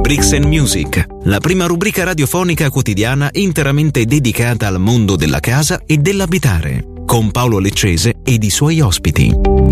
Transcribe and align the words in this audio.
Bricks 0.00 0.32
and 0.32 0.46
Music, 0.46 1.06
la 1.24 1.38
prima 1.38 1.66
rubrica 1.66 2.04
radiofonica 2.04 2.70
quotidiana 2.70 3.28
interamente 3.32 4.04
dedicata 4.04 4.66
al 4.66 4.80
mondo 4.80 5.16
della 5.16 5.40
casa 5.40 5.82
e 5.84 5.98
dell'abitare, 5.98 6.84
con 7.04 7.30
Paolo 7.30 7.58
Leccese 7.58 8.14
ed 8.22 8.42
i 8.42 8.50
suoi 8.50 8.80
ospiti. 8.80 9.66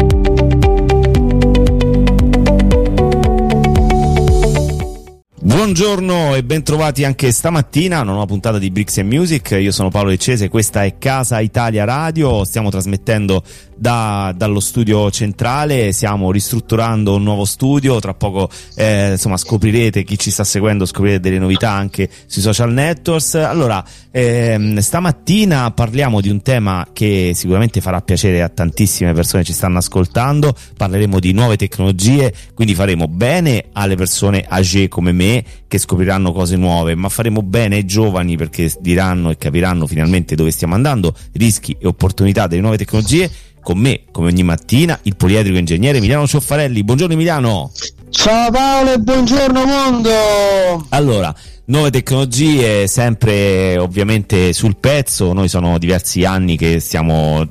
Buongiorno 5.66 6.34
e 6.34 6.44
bentrovati 6.44 7.04
anche 7.04 7.32
stamattina 7.32 7.98
a 7.98 8.02
una 8.02 8.12
nuova 8.12 8.26
puntata 8.26 8.58
di 8.58 8.70
Bricks 8.70 8.98
and 8.98 9.12
Music. 9.12 9.56
Io 9.60 9.72
sono 9.72 9.90
Paolo 9.90 10.10
Leccese, 10.10 10.48
questa 10.48 10.84
è 10.84 10.96
Casa 10.98 11.40
Italia 11.40 11.84
Radio. 11.84 12.44
Stiamo 12.44 12.70
trasmettendo 12.70 13.42
da, 13.76 14.32
dallo 14.36 14.60
studio 14.60 15.10
centrale, 15.10 15.92
stiamo 15.92 16.32
ristrutturando 16.32 17.14
un 17.14 17.22
nuovo 17.22 17.44
studio. 17.44 18.00
Tra 18.00 18.14
poco 18.14 18.48
eh, 18.74 19.12
insomma 19.12 19.36
scoprirete 19.36 20.02
chi 20.02 20.18
ci 20.18 20.30
sta 20.30 20.44
seguendo, 20.44 20.86
scoprirete 20.86 21.20
delle 21.20 21.38
novità 21.38 21.70
anche 21.70 22.08
sui 22.26 22.42
social 22.42 22.72
networks. 22.72 23.34
Allora, 23.34 23.84
ehm, 24.10 24.78
stamattina 24.78 25.70
parliamo 25.70 26.20
di 26.20 26.28
un 26.28 26.42
tema 26.42 26.86
che 26.92 27.32
sicuramente 27.34 27.80
farà 27.80 28.00
piacere 28.00 28.42
a 28.42 28.48
tantissime 28.48 29.12
persone 29.12 29.42
che 29.42 29.48
ci 29.48 29.54
stanno 29.54 29.78
ascoltando. 29.78 30.54
Parleremo 30.76 31.20
di 31.20 31.32
nuove 31.32 31.56
tecnologie, 31.56 32.32
quindi 32.54 32.74
faremo 32.74 33.08
bene 33.08 33.66
alle 33.72 33.96
persone 33.96 34.44
age 34.48 34.88
come 34.88 35.12
me 35.12 35.44
che 35.68 35.78
scopriranno 35.78 36.32
cose 36.32 36.56
nuove, 36.56 36.94
ma 36.94 37.08
faremo 37.08 37.42
bene 37.42 37.76
ai 37.76 37.84
giovani 37.84 38.36
perché 38.36 38.72
diranno 38.80 39.30
e 39.30 39.36
capiranno 39.36 39.86
finalmente 39.86 40.34
dove 40.34 40.50
stiamo 40.50 40.74
andando, 40.74 41.14
rischi 41.32 41.76
e 41.78 41.86
opportunità 41.86 42.46
delle 42.46 42.60
nuove 42.60 42.76
tecnologie. 42.76 43.30
Con 43.66 43.78
me, 43.78 44.02
come 44.12 44.28
ogni 44.28 44.44
mattina, 44.44 44.96
il 45.02 45.16
poliedrico 45.16 45.58
ingegnere 45.58 45.98
Emiliano 45.98 46.24
Cioffarelli. 46.24 46.84
Buongiorno 46.84 47.14
Emiliano. 47.14 47.72
Ciao 48.10 48.48
Paolo 48.52 48.92
e 48.92 48.98
buongiorno 49.00 49.66
mondo! 49.66 50.86
Allora, 50.90 51.34
nuove 51.64 51.90
tecnologie 51.90 52.86
sempre 52.86 53.76
ovviamente 53.76 54.52
sul 54.52 54.76
pezzo, 54.76 55.32
noi 55.32 55.48
sono 55.48 55.78
diversi 55.78 56.24
anni 56.24 56.56
che 56.56 56.78
stiamo 56.78 57.44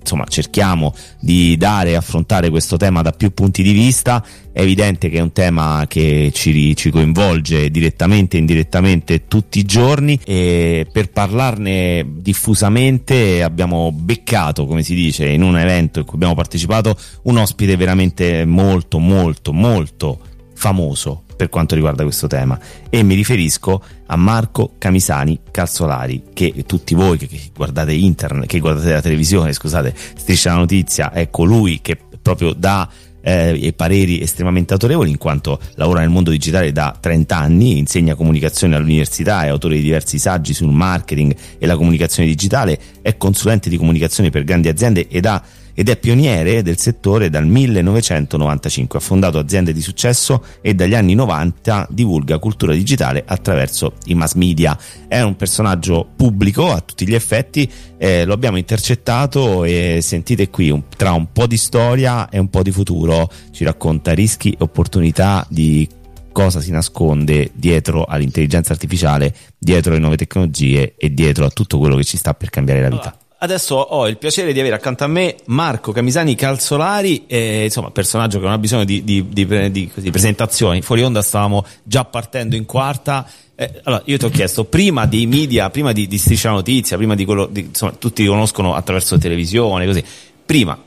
insomma 0.00 0.24
cerchiamo 0.24 0.94
di 1.20 1.56
dare 1.56 1.90
e 1.90 1.94
affrontare 1.94 2.50
questo 2.50 2.76
tema 2.76 3.02
da 3.02 3.12
più 3.12 3.32
punti 3.32 3.62
di 3.62 3.72
vista. 3.72 4.24
È 4.52 4.60
evidente 4.62 5.08
che 5.08 5.18
è 5.18 5.20
un 5.20 5.32
tema 5.32 5.84
che 5.86 6.30
ci, 6.34 6.74
ci 6.74 6.90
coinvolge 6.90 7.70
direttamente 7.70 8.36
e 8.36 8.40
indirettamente 8.40 9.26
tutti 9.26 9.58
i 9.58 9.64
giorni. 9.64 10.18
E 10.24 10.86
per 10.90 11.10
parlarne 11.10 12.04
diffusamente 12.16 13.42
abbiamo 13.42 13.92
beccato 13.92 14.66
come 14.66 14.82
si 14.82 14.94
dice 14.94 15.28
in 15.28 15.42
un 15.42 15.56
evento 15.56 16.00
in 16.00 16.04
cui 16.04 16.14
abbiamo 16.14 16.34
partecipato 16.34 16.96
un 17.22 17.36
ospite 17.36 17.76
veramente 17.76 18.44
molto 18.44 18.98
molto 18.98 19.52
molto 19.52 20.18
famoso 20.54 21.24
per 21.40 21.48
quanto 21.48 21.74
riguarda 21.74 22.02
questo 22.02 22.26
tema. 22.26 22.58
E 22.90 23.02
mi 23.02 23.14
riferisco 23.14 23.82
a 24.04 24.16
Marco 24.16 24.74
Camisani 24.76 25.40
Calzolari 25.50 26.24
che 26.34 26.64
tutti 26.66 26.94
voi 26.94 27.16
che, 27.16 27.28
guardate 27.54 27.94
internet, 27.94 28.46
che 28.46 28.58
guardate 28.58 28.92
la 28.92 29.00
televisione, 29.00 29.54
scusate, 29.54 29.94
striscia 30.16 30.50
la 30.50 30.58
notizia, 30.58 31.12
è 31.12 31.30
colui 31.30 31.80
che 31.80 31.96
proprio 32.20 32.52
dà 32.52 32.86
eh, 33.22 33.72
pareri 33.74 34.20
estremamente 34.20 34.74
autorevoli 34.74 35.08
in 35.08 35.16
quanto 35.16 35.58
lavora 35.76 36.00
nel 36.00 36.10
mondo 36.10 36.30
digitale 36.30 36.72
da 36.72 36.94
30 37.00 37.34
anni, 37.34 37.78
insegna 37.78 38.14
comunicazione 38.14 38.76
all'università, 38.76 39.44
è 39.44 39.48
autore 39.48 39.76
di 39.76 39.82
diversi 39.82 40.18
saggi 40.18 40.52
sul 40.52 40.72
marketing 40.72 41.34
e 41.56 41.66
la 41.66 41.76
comunicazione 41.76 42.28
digitale, 42.28 42.78
è 43.00 43.16
consulente 43.16 43.70
di 43.70 43.78
comunicazione 43.78 44.28
per 44.28 44.44
grandi 44.44 44.68
aziende 44.68 45.08
ed 45.08 45.24
ha 45.24 45.42
ed 45.80 45.88
è 45.88 45.96
pioniere 45.96 46.60
del 46.60 46.76
settore 46.76 47.30
dal 47.30 47.46
1995. 47.46 48.98
Ha 48.98 49.00
fondato 49.00 49.38
aziende 49.38 49.72
di 49.72 49.80
successo 49.80 50.44
e 50.60 50.74
dagli 50.74 50.94
anni 50.94 51.14
90 51.14 51.88
divulga 51.88 52.38
cultura 52.38 52.74
digitale 52.74 53.24
attraverso 53.26 53.94
i 54.04 54.14
mass 54.14 54.34
media. 54.34 54.78
È 55.08 55.22
un 55.22 55.36
personaggio 55.36 56.06
pubblico 56.14 56.70
a 56.70 56.82
tutti 56.82 57.08
gli 57.08 57.14
effetti, 57.14 57.66
eh, 57.96 58.26
lo 58.26 58.34
abbiamo 58.34 58.58
intercettato 58.58 59.64
e 59.64 60.00
sentite 60.02 60.50
qui 60.50 60.68
un, 60.68 60.82
tra 60.94 61.12
un 61.12 61.32
po' 61.32 61.46
di 61.46 61.56
storia 61.56 62.28
e 62.28 62.38
un 62.38 62.50
po' 62.50 62.62
di 62.62 62.72
futuro 62.72 63.30
ci 63.50 63.64
racconta 63.64 64.12
rischi 64.12 64.50
e 64.50 64.56
opportunità 64.58 65.46
di 65.48 65.88
cosa 66.30 66.60
si 66.60 66.72
nasconde 66.72 67.52
dietro 67.54 68.04
all'intelligenza 68.04 68.74
artificiale, 68.74 69.34
dietro 69.56 69.92
alle 69.92 70.00
nuove 70.00 70.18
tecnologie 70.18 70.94
e 70.98 71.14
dietro 71.14 71.46
a 71.46 71.48
tutto 71.48 71.78
quello 71.78 71.96
che 71.96 72.04
ci 72.04 72.18
sta 72.18 72.34
per 72.34 72.50
cambiare 72.50 72.82
la 72.82 72.90
vita. 72.90 73.19
Adesso 73.42 73.74
ho 73.74 74.06
il 74.06 74.18
piacere 74.18 74.52
di 74.52 74.60
avere 74.60 74.74
accanto 74.74 75.02
a 75.04 75.06
me 75.06 75.36
Marco 75.46 75.92
Camisani 75.92 76.34
Calzolari, 76.34 77.24
eh, 77.26 77.64
insomma, 77.64 77.90
personaggio 77.90 78.36
che 78.38 78.44
non 78.44 78.52
ha 78.52 78.58
bisogno 78.58 78.84
di, 78.84 79.02
di, 79.02 79.26
di, 79.30 79.90
di 79.94 80.10
presentazioni. 80.10 80.82
Fuori 80.82 81.02
onda 81.02 81.22
stavamo 81.22 81.64
già 81.82 82.04
partendo 82.04 82.54
in 82.54 82.66
quarta. 82.66 83.26
Eh, 83.54 83.80
allora, 83.84 84.02
io 84.04 84.18
ti 84.18 84.26
ho 84.26 84.28
chiesto, 84.28 84.64
prima 84.64 85.06
dei 85.06 85.24
media, 85.24 85.70
prima 85.70 85.92
di, 85.92 86.18
Striscia 86.18 86.50
Notizia, 86.50 86.98
prima 86.98 87.14
di 87.14 87.24
quello, 87.24 87.48
insomma, 87.54 87.92
tutti 87.92 88.22
ti 88.22 88.28
conoscono 88.28 88.74
attraverso 88.74 89.16
televisione, 89.16 89.86
così. 89.86 90.04
Prima, 90.44 90.78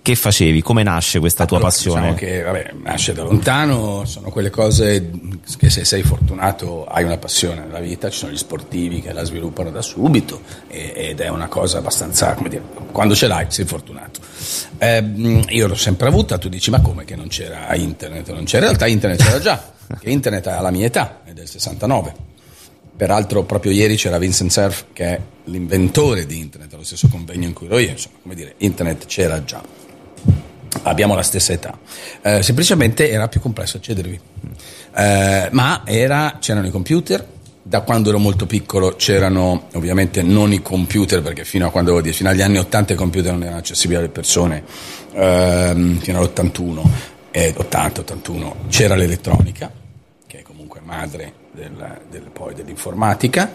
che 0.00 0.14
facevi? 0.14 0.62
Come 0.62 0.82
nasce 0.84 1.18
questa 1.18 1.44
tua 1.44 1.56
allora, 1.56 1.72
passione? 1.72 2.14
Diciamo 2.14 2.16
che 2.16 2.42
vabbè, 2.42 2.72
nasce 2.82 3.12
da 3.12 3.24
lontano, 3.24 4.04
sono 4.04 4.30
quelle 4.30 4.50
cose 4.50 5.10
che 5.58 5.70
se 5.70 5.84
sei 5.84 6.02
fortunato 6.02 6.84
hai 6.86 7.02
una 7.02 7.18
passione 7.18 7.60
nella 7.60 7.80
vita, 7.80 8.08
ci 8.08 8.18
sono 8.18 8.32
gli 8.32 8.36
sportivi 8.36 9.00
che 9.00 9.12
la 9.12 9.24
sviluppano 9.24 9.70
da 9.70 9.82
subito 9.82 10.42
ed 10.68 11.20
è 11.20 11.28
una 11.28 11.48
cosa 11.48 11.78
abbastanza, 11.78 12.34
come 12.34 12.48
dire, 12.48 12.62
quando 12.92 13.14
ce 13.14 13.26
l'hai 13.26 13.46
sei 13.48 13.64
fortunato. 13.64 14.20
Eh, 14.78 15.44
io 15.48 15.66
l'ho 15.66 15.74
sempre 15.74 16.08
avuta, 16.08 16.38
tu 16.38 16.48
dici 16.48 16.70
ma 16.70 16.80
come 16.80 17.04
che 17.04 17.16
non 17.16 17.28
c'era 17.28 17.74
internet? 17.74 18.30
Non 18.32 18.44
c'era, 18.44 18.64
in 18.64 18.70
realtà 18.70 18.86
internet 18.86 19.22
c'era 19.22 19.40
già, 19.40 19.72
che 19.98 20.10
internet 20.10 20.46
ha 20.46 20.60
la 20.60 20.70
mia 20.70 20.86
età, 20.86 21.22
è 21.24 21.32
del 21.32 21.48
69. 21.48 22.30
Peraltro 23.02 23.42
proprio 23.42 23.72
ieri 23.72 23.96
c'era 23.96 24.16
Vincent 24.16 24.52
Cerf 24.52 24.84
che 24.92 25.04
è 25.04 25.20
l'inventore 25.46 26.24
di 26.24 26.38
internet, 26.38 26.72
allo 26.72 26.84
stesso 26.84 27.08
convegno 27.08 27.48
in 27.48 27.52
cui 27.52 27.66
ero 27.66 27.78
io, 27.78 27.90
insomma, 27.90 28.18
come 28.22 28.36
dire, 28.36 28.54
internet 28.58 29.06
c'era 29.06 29.42
già 29.42 29.60
abbiamo 30.82 31.16
la 31.16 31.24
stessa 31.24 31.52
età. 31.52 31.76
Eh, 32.22 32.44
semplicemente 32.44 33.10
era 33.10 33.26
più 33.26 33.40
complesso 33.40 33.78
accedervi. 33.78 34.20
Eh, 34.94 35.48
ma 35.50 35.82
era, 35.84 36.36
c'erano 36.38 36.68
i 36.68 36.70
computer, 36.70 37.26
da 37.60 37.80
quando 37.80 38.10
ero 38.10 38.20
molto 38.20 38.46
piccolo 38.46 38.94
c'erano 38.94 39.66
ovviamente 39.72 40.22
non 40.22 40.52
i 40.52 40.62
computer, 40.62 41.22
perché 41.22 41.44
fino, 41.44 41.66
a 41.66 41.70
quando, 41.72 42.00
fino 42.00 42.28
agli 42.28 42.40
anni 42.40 42.58
80 42.58 42.92
i 42.92 42.96
computer 42.96 43.32
non 43.32 43.42
erano 43.42 43.58
accessibili 43.58 43.98
alle 43.98 44.10
persone, 44.10 44.62
ehm, 45.12 45.98
fino 45.98 46.20
all'81, 46.20 46.88
eh, 47.32 47.52
80-81 47.52 48.68
c'era 48.68 48.94
l'elettronica, 48.94 49.72
che 50.24 50.38
è 50.38 50.42
comunque 50.42 50.78
madre 50.84 51.40
del, 51.52 52.00
del, 52.10 52.30
poi 52.32 52.54
dell'informatica 52.54 53.52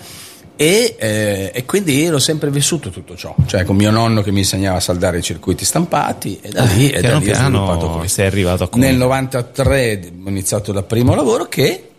e, 0.55 0.95
eh, 0.97 1.51
e, 1.53 1.65
quindi 1.65 2.03
ero 2.03 2.17
sempre 2.17 2.49
vissuto 2.49 2.89
tutto 2.89 3.15
ciò, 3.15 3.35
cioè 3.45 3.63
con 3.63 3.75
mio 3.75 3.91
nonno 3.91 4.23
che 4.23 4.31
mi 4.31 4.39
insegnava 4.39 4.77
a 4.77 4.79
saldare 4.79 5.19
i 5.19 5.21
circuiti 5.21 5.63
stampati 5.63 6.39
e 6.41 6.49
da 6.49 6.63
lì, 6.63 6.89
eh, 6.89 6.97
e 6.97 7.01
da 7.01 7.17
lì 7.17 7.25
piano 7.25 8.03
sei 8.07 8.25
arrivato 8.25 8.63
a 8.63 8.69
Nel 8.73 8.95
93 8.95 10.11
ho 10.23 10.29
iniziato 10.29 10.71
dal 10.71 10.85
primo 10.85 11.13
lavoro 11.13 11.47
che 11.47 11.91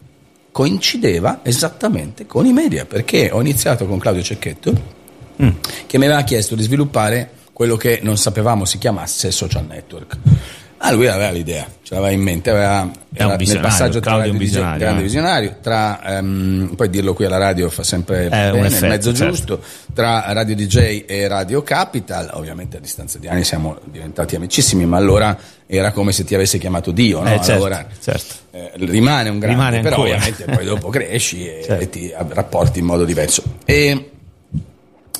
coincideva 0.50 1.41
esattamente 1.45 2.27
con 2.27 2.47
i 2.47 2.53
media, 2.53 2.85
perché 2.85 3.31
ho 3.33 3.41
iniziato 3.41 3.87
con 3.87 3.99
Claudio 4.00 4.23
Cecchetto 4.25 4.73
mm. 5.41 5.49
che 5.87 5.99
mi 5.99 6.06
aveva 6.06 6.23
chiesto 6.23 6.56
di 6.56 6.65
sviluppare 6.65 7.31
quello 7.53 7.77
che 7.77 8.00
non 8.03 8.17
sapevamo 8.17 8.65
si 8.65 8.79
chiamasse 8.79 9.31
social 9.31 9.67
network. 9.67 10.17
Ma 10.88 10.96
lui 10.96 11.06
aveva 11.06 11.31
l'idea, 11.31 11.67
ce 11.82 11.94
l'aveva 11.94 12.12
in 12.12 12.20
mente, 12.20 12.50
aveva 12.50 12.90
È 13.12 13.23
un 13.25 13.37
nel 13.38 13.61
passaggio 13.61 14.00
tra 14.00 14.12
Claudio 14.12 14.32
un 14.32 14.38
visionario, 14.38 14.79
grande 14.79 15.00
eh. 15.00 15.05
visionario, 15.05 15.56
tra 15.61 16.17
ehm, 16.19 16.73
poi 16.76 16.88
dirlo 16.90 17.14
qui 17.14 17.25
alla 17.25 17.37
radio 17.38 17.69
fa 17.69 17.82
sempre 17.82 18.29
bene, 18.29 18.50
un 18.50 18.58
il 18.61 18.64
effetto, 18.67 18.87
mezzo 18.87 19.12
certo. 19.14 19.32
giusto, 19.35 19.61
tra 19.93 20.25
Radio 20.32 20.55
DJ 20.55 21.05
e 21.06 21.29
Radio 21.29 21.62
Capital, 21.62 22.31
ovviamente 22.32 22.76
a 22.79 22.81
distanza 22.81 23.19
di 23.19 23.29
anni 23.29 23.44
siamo 23.44 23.79
diventati 23.85 24.37
amicissimi, 24.37 24.87
ma 24.87 24.96
allora 24.96 25.37
era 25.67 25.93
come 25.93 26.12
se 26.12 26.25
ti 26.25 26.35
avesse 26.35 26.58
chiamato 26.58 26.90
Dio, 26.90 27.20
no? 27.20 27.29
Eh, 27.29 27.32
a 27.32 27.37
certo, 27.37 27.52
lavorare. 27.52 27.87
certo. 28.02 28.35
Eh, 28.50 28.70
rimane 28.76 29.29
un 29.29 29.38
grande, 29.38 29.56
Rimane 29.58 29.81
però 29.82 29.96
ancora. 29.96 30.14
ovviamente 30.14 30.44
poi 30.44 30.64
dopo 30.64 30.88
cresci 30.90 31.46
e, 31.46 31.62
Certo. 31.64 31.82
e 31.82 31.88
ti 31.90 32.12
rapporti 32.17 32.79
in 32.79 32.87
modo 32.87 33.05
diverso. 33.05 33.43
E 33.64 34.11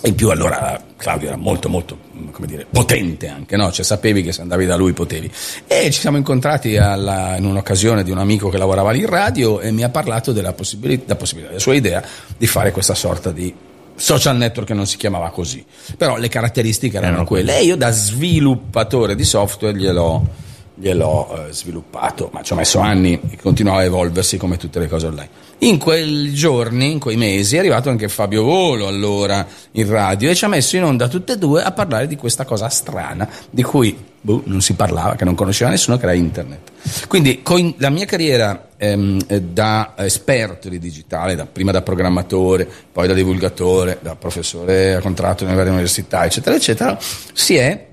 in 0.05 0.15
più 0.15 0.31
allora 0.31 0.81
Claudio 0.97 1.29
era 1.29 1.37
molto 1.37 1.69
molto 1.69 1.99
come 2.31 2.47
dire, 2.47 2.67
potente 2.71 3.29
anche, 3.29 3.57
no? 3.57 3.71
cioè, 3.73 3.85
sapevi 3.85 4.23
che 4.23 4.33
se 4.33 4.43
andavi 4.43 4.67
da 4.67 4.77
lui 4.77 4.93
potevi. 4.93 5.31
E 5.67 5.91
ci 5.91 6.01
siamo 6.01 6.17
incontrati 6.17 6.77
alla- 6.77 7.37
in 7.37 7.45
un'occasione 7.45 8.03
di 8.03 8.11
un 8.11 8.19
amico 8.19 8.49
che 8.49 8.59
lavorava 8.59 8.91
lì 8.91 9.01
in 9.01 9.07
radio 9.07 9.61
e 9.61 9.71
mi 9.73 9.83
ha 9.83 9.89
parlato 9.89 10.33
della 10.33 10.53
possibilità, 10.53 11.03
della 11.05 11.17
possibilità, 11.17 11.51
della 11.51 11.63
sua 11.63 11.75
idea 11.75 12.03
di 12.37 12.47
fare 12.47 12.71
questa 12.73 12.95
sorta 12.95 13.31
di 13.33 13.53
social 13.95 14.37
network 14.37 14.69
che 14.69 14.75
non 14.75 14.87
si 14.87 14.97
chiamava 14.97 15.31
così. 15.31 15.65
Però 15.97 16.17
le 16.17 16.29
caratteristiche 16.29 16.97
erano, 16.97 17.13
Erano 17.13 17.27
quelle. 17.27 17.59
E 17.59 17.65
io 17.65 17.77
da 17.77 17.91
sviluppatore 17.91 19.15
di 19.15 19.25
software 19.25 19.77
gliel'ho 19.77 20.47
gliel'ho 20.79 21.49
eh, 21.49 21.53
sviluppato, 21.53 22.31
ma 22.33 22.43
ci 22.43 22.53
ho 22.53 22.57
messo 22.57 22.79
anni 22.79 23.21
e 23.31 23.37
continuava 23.37 23.81
a 23.81 23.85
evolversi 23.85 24.37
come 24.37 24.57
tutte 24.57 24.79
le 24.79 24.89
cose 24.89 25.07
online. 25.07 25.29
In 25.59 25.79
quei 25.79 26.33
giorni, 26.33 26.93
in 26.93 27.01
quei 27.01 27.17
mesi, 27.17 27.57
è 27.57 27.59
arrivato 27.59 27.91
anche 27.91 28.09
Fabio 28.09 28.45
Volo 28.45 28.87
allora 28.87 29.45
in 29.73 29.89
radio 29.89 30.31
e 30.31 30.35
ci 30.37 30.45
ha 30.45 30.49
messo 30.49 30.77
in 30.77 30.85
onda 30.85 31.09
tutte 31.09 31.33
e 31.33 31.37
due 31.37 31.63
a 31.63 31.73
parlare 31.73 32.07
di 32.07 32.15
questa 32.15 32.45
cosa 32.45 32.69
strana 32.69 33.29
di 33.51 33.63
cui 33.65 33.97
boh, 34.21 34.43
non 34.45 34.61
si 34.61 34.75
parlava, 34.75 35.17
che 35.17 35.25
non 35.25 35.35
conosceva 35.35 35.71
nessuno, 35.71 35.97
che 35.97 36.05
era 36.05 36.13
internet. 36.13 36.71
Quindi 37.09 37.43
con 37.43 37.75
la 37.79 37.91
mia 37.91 38.05
carriera 38.05 38.69
ehm, 38.77 39.19
eh, 39.27 39.43
da 39.43 39.95
esperto 39.97 40.69
di 40.69 40.79
digitale, 40.79 41.35
da- 41.35 41.47
prima 41.47 41.73
da 41.73 41.83
programmatore, 41.83 42.69
poi 42.93 43.09
da 43.09 43.15
divulgatore, 43.15 43.99
da 44.01 44.15
professore 44.15 44.95
a 44.95 45.01
contratto 45.01 45.45
nelle 45.45 45.57
varie 45.57 45.73
università, 45.73 46.25
eccetera, 46.25 46.55
eccetera, 46.55 46.97
si 47.33 47.57
è 47.57 47.88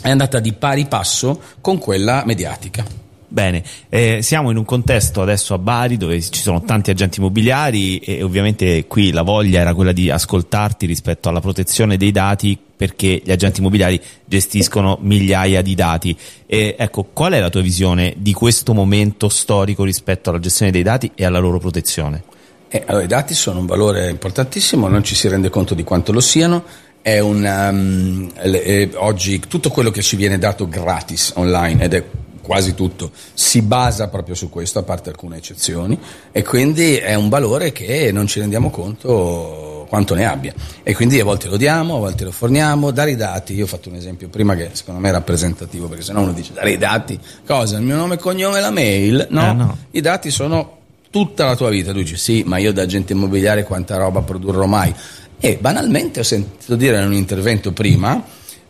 è 0.00 0.10
andata 0.10 0.38
di 0.40 0.52
pari 0.52 0.86
passo 0.86 1.40
con 1.60 1.78
quella 1.78 2.22
mediatica. 2.24 3.06
Bene, 3.30 3.62
eh, 3.90 4.20
siamo 4.22 4.50
in 4.50 4.56
un 4.56 4.64
contesto 4.64 5.20
adesso 5.20 5.52
a 5.52 5.58
Bari 5.58 5.98
dove 5.98 6.18
ci 6.18 6.40
sono 6.40 6.62
tanti 6.62 6.90
agenti 6.90 7.20
immobiliari 7.20 7.98
e 7.98 8.22
ovviamente 8.22 8.86
qui 8.86 9.12
la 9.12 9.20
voglia 9.20 9.60
era 9.60 9.74
quella 9.74 9.92
di 9.92 10.08
ascoltarti 10.08 10.86
rispetto 10.86 11.28
alla 11.28 11.40
protezione 11.40 11.98
dei 11.98 12.10
dati 12.10 12.58
perché 12.74 13.20
gli 13.22 13.30
agenti 13.30 13.60
immobiliari 13.60 14.00
gestiscono 14.24 14.96
migliaia 15.02 15.60
di 15.60 15.74
dati. 15.74 16.16
E, 16.46 16.74
ecco, 16.78 17.04
qual 17.12 17.32
è 17.32 17.40
la 17.40 17.50
tua 17.50 17.60
visione 17.60 18.14
di 18.16 18.32
questo 18.32 18.72
momento 18.72 19.28
storico 19.28 19.84
rispetto 19.84 20.30
alla 20.30 20.38
gestione 20.38 20.72
dei 20.72 20.82
dati 20.82 21.10
e 21.14 21.26
alla 21.26 21.38
loro 21.38 21.58
protezione? 21.58 22.22
Eh, 22.70 22.84
allora, 22.86 23.04
i 23.04 23.08
dati 23.08 23.34
sono 23.34 23.60
un 23.60 23.66
valore 23.66 24.08
importantissimo, 24.08 24.88
non 24.88 25.02
ci 25.02 25.14
si 25.14 25.28
rende 25.28 25.50
conto 25.50 25.74
di 25.74 25.84
quanto 25.84 26.12
lo 26.12 26.20
siano. 26.20 26.64
È 27.00 27.18
un, 27.20 27.42
um, 27.44 28.30
eh, 28.34 28.90
oggi 28.96 29.40
tutto 29.40 29.70
quello 29.70 29.90
che 29.90 30.02
ci 30.02 30.16
viene 30.16 30.38
dato 30.38 30.68
gratis 30.68 31.32
online, 31.36 31.84
ed 31.84 31.94
è 31.94 32.04
quasi 32.42 32.74
tutto, 32.74 33.10
si 33.34 33.62
basa 33.62 34.08
proprio 34.08 34.34
su 34.34 34.48
questo, 34.48 34.78
a 34.78 34.82
parte 34.82 35.10
alcune 35.10 35.36
eccezioni, 35.36 35.98
e 36.32 36.42
quindi 36.42 36.96
è 36.96 37.14
un 37.14 37.28
valore 37.28 37.72
che 37.72 38.10
non 38.12 38.26
ci 38.26 38.40
rendiamo 38.40 38.70
conto 38.70 39.86
quanto 39.88 40.14
ne 40.14 40.26
abbia. 40.26 40.52
E 40.82 40.94
quindi 40.94 41.18
a 41.20 41.24
volte 41.24 41.48
lo 41.48 41.56
diamo, 41.56 41.96
a 41.96 41.98
volte 42.00 42.24
lo 42.24 42.32
forniamo, 42.32 42.90
dare 42.90 43.12
i 43.12 43.16
dati, 43.16 43.54
io 43.54 43.64
ho 43.64 43.68
fatto 43.68 43.88
un 43.88 43.94
esempio 43.94 44.28
prima 44.28 44.54
che 44.54 44.70
secondo 44.72 45.00
me 45.00 45.08
è 45.08 45.12
rappresentativo, 45.12 45.88
perché 45.88 46.04
se 46.04 46.12
no 46.12 46.20
uno 46.22 46.32
dice 46.32 46.52
dare 46.52 46.72
i 46.72 46.78
dati, 46.78 47.18
cosa? 47.46 47.76
Il 47.78 47.84
mio 47.84 47.96
nome 47.96 48.14
e 48.14 48.18
cognome 48.18 48.60
la 48.60 48.70
mail? 48.70 49.26
No, 49.30 49.50
Eh, 49.50 49.52
no. 49.52 49.78
i 49.92 50.00
dati 50.00 50.30
sono 50.30 50.76
tutta 51.10 51.44
la 51.46 51.56
tua 51.56 51.70
vita. 51.70 51.92
Tu 51.92 51.98
dici 51.98 52.16
sì, 52.16 52.42
ma 52.46 52.58
io 52.58 52.72
da 52.72 52.82
agente 52.82 53.12
immobiliare 53.14 53.62
quanta 53.64 53.96
roba 53.96 54.20
produrrò 54.20 54.66
mai? 54.66 54.94
E 55.40 55.56
banalmente 55.60 56.20
ho 56.20 56.24
sentito 56.24 56.74
dire 56.76 56.98
in 56.98 57.04
un 57.04 57.14
intervento 57.14 57.72
prima 57.72 58.22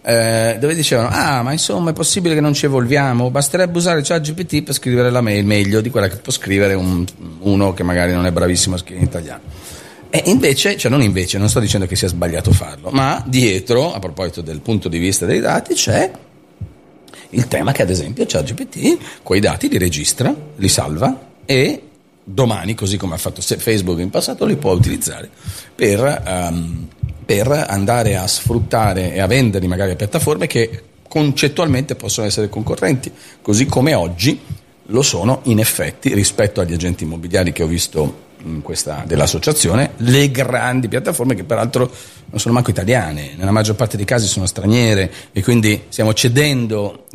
eh, 0.02 0.56
dove 0.60 0.74
dicevano 0.74 1.08
ah 1.10 1.42
ma 1.42 1.52
insomma 1.52 1.90
è 1.90 1.92
possibile 1.92 2.34
che 2.34 2.40
non 2.40 2.54
ci 2.54 2.66
evolviamo 2.66 3.30
basterebbe 3.30 3.76
usare 3.76 4.00
ChatGPT 4.00 4.62
per 4.62 4.72
scrivere 4.72 5.10
la 5.10 5.20
mail 5.20 5.44
meglio 5.44 5.80
di 5.80 5.90
quella 5.90 6.08
che 6.08 6.16
può 6.16 6.32
scrivere 6.32 6.74
un- 6.74 7.04
uno 7.40 7.74
che 7.74 7.82
magari 7.82 8.12
non 8.12 8.24
è 8.24 8.32
bravissimo 8.32 8.76
a 8.76 8.78
scrivere 8.78 9.00
in 9.02 9.08
italiano. 9.08 9.40
E 10.10 10.22
invece, 10.26 10.78
cioè 10.78 10.90
non 10.90 11.02
invece, 11.02 11.36
non 11.36 11.50
sto 11.50 11.60
dicendo 11.60 11.86
che 11.86 11.94
sia 11.94 12.08
sbagliato 12.08 12.50
farlo, 12.50 12.88
ma 12.90 13.22
dietro, 13.26 13.92
a 13.92 13.98
proposito 13.98 14.40
del 14.40 14.60
punto 14.60 14.88
di 14.88 14.96
vista 14.96 15.26
dei 15.26 15.40
dati, 15.40 15.74
c'è 15.74 16.10
il 17.30 17.46
tema 17.46 17.72
che 17.72 17.82
ad 17.82 17.90
esempio 17.90 18.24
ChatGPT 18.26 19.20
quei 19.22 19.40
dati 19.40 19.68
li 19.68 19.76
registra, 19.76 20.34
li 20.56 20.68
salva 20.68 21.26
e 21.44 21.87
domani, 22.30 22.74
così 22.74 22.96
come 22.96 23.14
ha 23.14 23.18
fatto 23.18 23.40
Facebook 23.40 23.98
in 24.00 24.10
passato, 24.10 24.44
li 24.44 24.56
può 24.56 24.72
utilizzare 24.72 25.30
per, 25.74 26.22
ehm, 26.26 26.88
per 27.24 27.50
andare 27.68 28.16
a 28.16 28.26
sfruttare 28.26 29.14
e 29.14 29.20
a 29.20 29.26
venderli 29.26 29.66
magari 29.66 29.92
a 29.92 29.96
piattaforme 29.96 30.46
che 30.46 30.82
concettualmente 31.08 31.94
possono 31.94 32.26
essere 32.26 32.48
concorrenti, 32.48 33.10
così 33.40 33.64
come 33.66 33.94
oggi 33.94 34.38
lo 34.90 35.02
sono 35.02 35.40
in 35.44 35.58
effetti 35.58 36.12
rispetto 36.14 36.60
agli 36.60 36.74
agenti 36.74 37.04
immobiliari 37.04 37.52
che 37.52 37.62
ho 37.62 37.66
visto 37.66 38.26
questa, 38.62 39.04
dell'associazione, 39.06 39.92
le 39.96 40.30
grandi 40.30 40.88
piattaforme 40.88 41.34
che 41.34 41.44
peraltro 41.44 41.90
non 42.30 42.38
sono 42.38 42.54
manco 42.54 42.70
italiane, 42.70 43.32
nella 43.36 43.50
maggior 43.50 43.74
parte 43.74 43.96
dei 43.96 44.06
casi 44.06 44.26
sono 44.26 44.46
straniere 44.46 45.10
e 45.32 45.42
quindi 45.42 45.84
stiamo 45.88 46.12
cedendo 46.14 47.06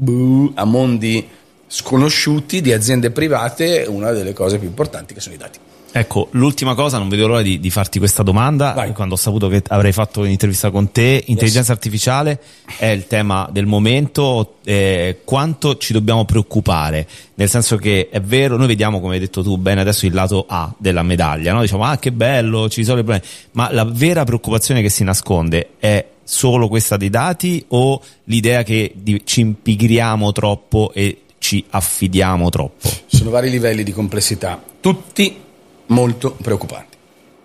a 0.56 0.66
mondi 0.66 1.28
sconosciuti 1.76 2.62
di 2.62 2.72
aziende 2.72 3.10
private 3.10 3.86
una 3.88 4.12
delle 4.12 4.32
cose 4.32 4.60
più 4.60 4.68
importanti 4.68 5.16
che 5.16 5.20
sono 5.20 5.34
i 5.34 5.40
dati. 5.40 5.58
Ecco, 5.96 6.28
l'ultima 6.32 6.76
cosa, 6.76 7.00
non 7.00 7.10
vedo 7.10 7.26
l'ora 7.26 7.42
di, 7.42 7.60
di 7.60 7.72
farti 7.72 7.98
questa 7.98 8.22
domanda. 8.22 8.74
Vai. 8.74 8.94
Quando 8.94 9.16
ho 9.16 9.18
saputo 9.18 9.48
che 9.48 9.64
avrei 9.70 9.92
fatto 9.92 10.22
un'intervista 10.22 10.70
con 10.70 10.92
te, 10.92 11.24
intelligenza 11.28 11.72
artificiale 11.72 12.40
è 12.78 12.88
il 12.88 13.08
tema 13.08 13.50
del 13.52 13.66
momento. 13.66 14.58
eh, 14.64 15.22
quanto 15.24 15.78
ci 15.78 15.94
dobbiamo 15.94 16.26
preoccupare? 16.26 17.08
Nel 17.36 17.50
senso 17.50 17.78
che 17.78 18.10
è 18.12 18.22
vero, 18.22 18.56
noi 18.56 18.68
vediamo, 18.68 19.00
come 19.00 19.16
hai 19.16 19.20
detto 19.20 19.42
tu 19.42 19.58
bene 19.58 19.82
adesso, 19.82 20.06
il 20.06 20.14
lato 20.14 20.46
A 20.48 20.72
della 20.78 21.02
medaglia, 21.02 21.54
no? 21.54 21.62
Diciamo, 21.62 21.86
ah, 21.86 21.98
che 21.98 22.12
bello, 22.12 22.70
ci 22.70 22.84
sono 22.84 23.00
i 23.00 23.04
problemi. 23.04 23.26
Ma 23.54 23.72
la 23.72 23.86
vera 23.86 24.24
preoccupazione 24.24 24.82
che 24.84 24.90
si 24.90 25.04
nasconde 25.04 25.70
è 25.80 26.06
solo 26.24 26.68
questa 26.68 26.98
dei 26.98 27.10
dati 27.10 27.64
o 27.70 28.02
l'idea 28.26 28.64
che 28.64 28.94
ci 29.26 29.42
impigriamo 29.42 30.32
troppo 30.32 30.92
e 30.94 31.23
ci 31.44 31.66
affidiamo 31.70 32.48
troppo? 32.50 32.88
Ci 32.88 33.18
sono 33.18 33.30
vari 33.30 33.50
livelli 33.50 33.84
di 33.84 33.92
complessità, 33.92 34.64
tutti 34.80 35.42
molto 35.88 36.32
preoccupanti, 36.42 36.96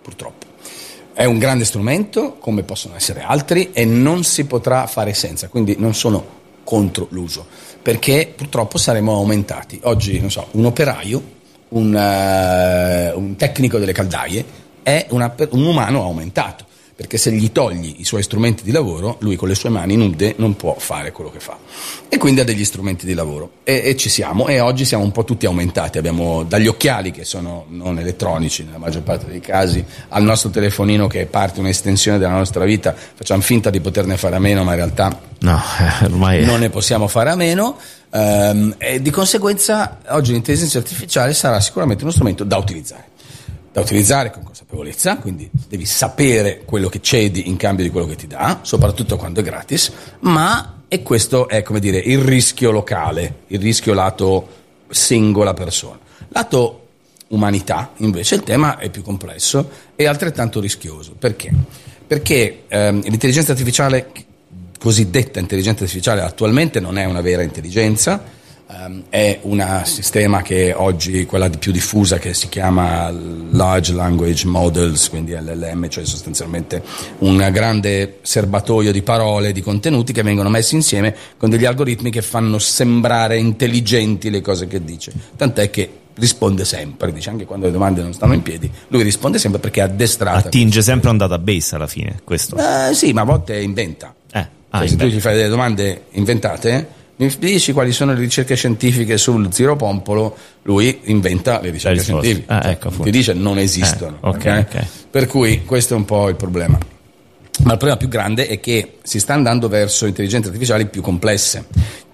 purtroppo. 0.01 0.45
È 1.11 1.25
un 1.25 1.37
grande 1.37 1.65
strumento, 1.65 2.37
come 2.39 2.63
possono 2.63 2.95
essere 2.95 3.21
altri, 3.21 3.71
e 3.73 3.83
non 3.83 4.23
si 4.23 4.45
potrà 4.45 4.87
fare 4.87 5.13
senza, 5.13 5.49
quindi 5.49 5.75
non 5.77 5.93
sono 5.93 6.37
contro 6.63 7.07
l'uso, 7.09 7.45
perché 7.81 8.31
purtroppo 8.33 8.77
saremo 8.77 9.15
aumentati. 9.15 9.81
Oggi, 9.83 10.17
non 10.21 10.31
so, 10.31 10.47
un 10.51 10.63
operaio, 10.63 11.21
un, 11.69 11.93
eh, 11.93 13.11
un 13.11 13.35
tecnico 13.35 13.79
delle 13.79 13.91
caldaie 13.91 14.45
è 14.81 15.07
una 15.09 15.35
un 15.49 15.65
umano 15.65 16.03
aumentato, 16.03 16.65
perché 16.99 17.17
se 17.17 17.31
gli 17.31 17.53
togli 17.53 17.95
i 17.99 18.03
suoi 18.03 18.21
strumenti 18.23 18.61
di 18.61 18.71
lavoro, 18.71 19.15
lui 19.21 19.37
con 19.37 19.47
le 19.47 19.55
sue 19.55 19.69
mani 19.69 19.95
nude 19.95 20.33
non 20.35 20.57
può 20.57 20.75
fare 20.77 21.13
quello 21.13 21.31
che 21.31 21.39
fa. 21.39 21.57
E 22.09 22.17
quindi 22.17 22.41
ha 22.41 22.43
degli 22.43 22.65
strumenti 22.65 23.05
di 23.05 23.13
lavoro. 23.13 23.51
E, 23.63 23.83
e 23.85 23.95
ci 23.95 24.09
siamo, 24.09 24.47
e 24.47 24.59
oggi 24.59 24.83
siamo 24.83 25.05
un 25.05 25.13
po' 25.13 25.23
tutti 25.23 25.45
aumentati. 25.45 25.97
Abbiamo 25.97 26.43
dagli 26.43 26.67
occhiali, 26.67 27.11
che 27.11 27.23
sono 27.23 27.67
non 27.69 27.99
elettronici 27.99 28.65
nella 28.65 28.79
maggior 28.79 29.03
parte 29.03 29.27
dei 29.27 29.39
casi, 29.39 29.81
al 30.09 30.23
nostro 30.23 30.49
telefonino 30.49 31.07
che 31.07 31.21
è 31.21 31.25
parte, 31.25 31.61
un'estensione 31.61 32.17
della 32.17 32.33
nostra 32.33 32.65
vita. 32.65 32.93
Facciamo 32.93 33.39
finta 33.39 33.69
di 33.69 33.79
poterne 33.79 34.17
fare 34.17 34.35
a 34.35 34.39
meno, 34.39 34.65
ma 34.65 34.71
in 34.71 34.77
realtà 34.77 35.21
No, 35.39 35.57
eh, 35.79 36.03
ormai 36.03 36.43
non 36.43 36.59
ne 36.59 36.69
possiamo 36.69 37.07
fare 37.07 37.29
a 37.29 37.35
meno 37.35 37.77
ehm, 38.11 38.75
e 38.77 39.01
di 39.01 39.09
conseguenza 39.09 39.99
oggi 40.09 40.33
l'intelligenza 40.33 40.79
artificiale 40.79 41.33
sarà 41.33 41.61
sicuramente 41.61 42.03
uno 42.03 42.11
strumento 42.11 42.43
da 42.43 42.57
utilizzare. 42.57 43.05
Da 43.71 43.81
utilizzare 43.81 44.31
con 44.31 44.43
consapevolezza, 44.43 45.17
quindi 45.17 45.49
devi 45.67 45.85
sapere 45.85 46.63
quello 46.65 46.89
che 46.89 47.01
cedi 47.01 47.47
in 47.47 47.55
cambio 47.55 47.83
di 47.83 47.91
quello 47.91 48.07
che 48.07 48.15
ti 48.15 48.27
dà, 48.27 48.59
soprattutto 48.63 49.15
quando 49.15 49.41
è 49.41 49.43
gratis, 49.43 49.91
ma 50.21 50.79
e 50.87 51.03
questo 51.03 51.47
è 51.47 51.61
come 51.61 51.79
dire 51.79 51.99
il 51.99 52.17
rischio 52.17 52.71
locale, 52.71 53.41
il 53.47 53.59
rischio 53.59 53.93
lato 53.93 54.47
singola 54.89 55.53
persona. 55.53 55.99
Lato 56.29 56.87
umanità, 57.29 57.91
invece, 57.97 58.35
il 58.35 58.43
tema 58.43 58.79
è 58.79 58.89
più 58.89 59.03
complesso 59.03 59.69
e 59.95 60.07
altrettanto 60.07 60.59
rischioso. 60.59 61.13
Perché? 61.17 61.51
Perché 62.07 62.63
ehm, 62.67 63.01
l'intelligenza 63.03 63.51
artificiale, 63.51 64.11
cosiddetta 64.79 65.39
intelligenza 65.39 65.83
artificiale, 65.83 66.21
attualmente 66.21 66.79
non 66.79 66.97
è 66.97 67.05
una 67.05 67.21
vera 67.21 67.43
intelligenza, 67.43 68.37
ehm, 68.69 69.03
è 69.09 69.39
un 69.43 69.81
sistema 69.85 70.41
che 70.41 70.73
oggi, 70.73 71.25
quella 71.25 71.47
di 71.47 71.57
più 71.57 71.71
diffusa, 71.71 72.17
che 72.17 72.33
si 72.33 72.49
chiama 72.49 73.09
Large 73.09 73.93
Language 73.93 74.47
Models, 74.47 75.09
quindi 75.09 75.31
LLM, 75.33 75.89
cioè 75.89 76.05
sostanzialmente 76.05 76.83
un 77.19 77.49
grande 77.51 78.19
serbatoio 78.21 78.91
di 78.91 79.01
parole, 79.01 79.51
di 79.51 79.61
contenuti 79.61 80.13
che 80.13 80.23
vengono 80.23 80.49
messi 80.49 80.75
insieme 80.75 81.15
con 81.37 81.49
degli 81.49 81.65
algoritmi 81.65 82.11
che 82.11 82.21
fanno 82.21 82.59
sembrare 82.59 83.37
intelligenti 83.37 84.29
le 84.29 84.41
cose 84.41 84.67
che 84.67 84.83
dice. 84.83 85.11
Tant'è 85.35 85.69
che 85.69 85.91
risponde 86.19 86.65
sempre, 86.65 87.13
dice 87.13 87.29
anche 87.29 87.45
quando 87.45 87.65
le 87.65 87.71
domande 87.71 88.01
non 88.01 88.13
stanno 88.13 88.33
in 88.33 88.41
piedi, 88.41 88.69
lui 88.89 89.03
risponde 89.03 89.39
sempre 89.39 89.59
perché 89.59 89.79
è 89.79 89.83
addestrato. 89.83 90.47
Attinge 90.47 90.81
sempre 90.81 91.09
un 91.09 91.17
database 91.17 91.75
alla 91.75 91.87
fine, 91.87 92.19
questo. 92.23 92.57
Eh, 92.57 92.93
sì, 92.93 93.13
ma 93.13 93.21
a 93.21 93.25
volte 93.25 93.59
inventa. 93.59 94.13
Eh, 94.31 94.39
Cioè, 94.39 94.47
ah, 94.69 94.87
se 94.87 94.95
tu 94.97 95.05
gli 95.05 95.19
fai 95.19 95.35
delle 95.35 95.47
domande 95.47 96.03
inventate, 96.11 96.87
mi 97.19 97.35
dici 97.37 97.73
quali 97.73 97.91
sono 97.91 98.13
le 98.13 98.19
ricerche 98.19 98.55
scientifiche 98.55 99.17
sul 99.17 99.51
ziropompolo, 99.51 100.37
lui 100.61 101.01
inventa 101.05 101.59
le 101.59 101.69
ricerche 101.69 102.01
scientifiche. 102.01 102.45
Ah, 102.47 102.69
ecco, 102.69 102.91
ti 102.91 103.11
dice 103.11 103.33
non 103.33 103.57
esistono. 103.57 104.19
Eh, 104.23 104.27
ok, 104.27 104.65
ok. 104.69 104.85
Per 105.11 105.27
cui 105.27 105.65
questo 105.65 105.95
è 105.95 105.97
un 105.97 106.05
po' 106.05 106.29
il 106.29 106.37
problema. 106.37 106.77
Ma 106.77 107.73
il 107.73 107.77
problema 107.77 107.97
più 107.97 108.07
grande 108.07 108.47
è 108.47 108.61
che 108.61 108.99
si 109.03 109.19
sta 109.19 109.33
andando 109.33 109.67
verso 109.67 110.05
intelligenze 110.05 110.47
artificiali 110.47 110.85
più 110.85 111.01
complesse. 111.01 111.65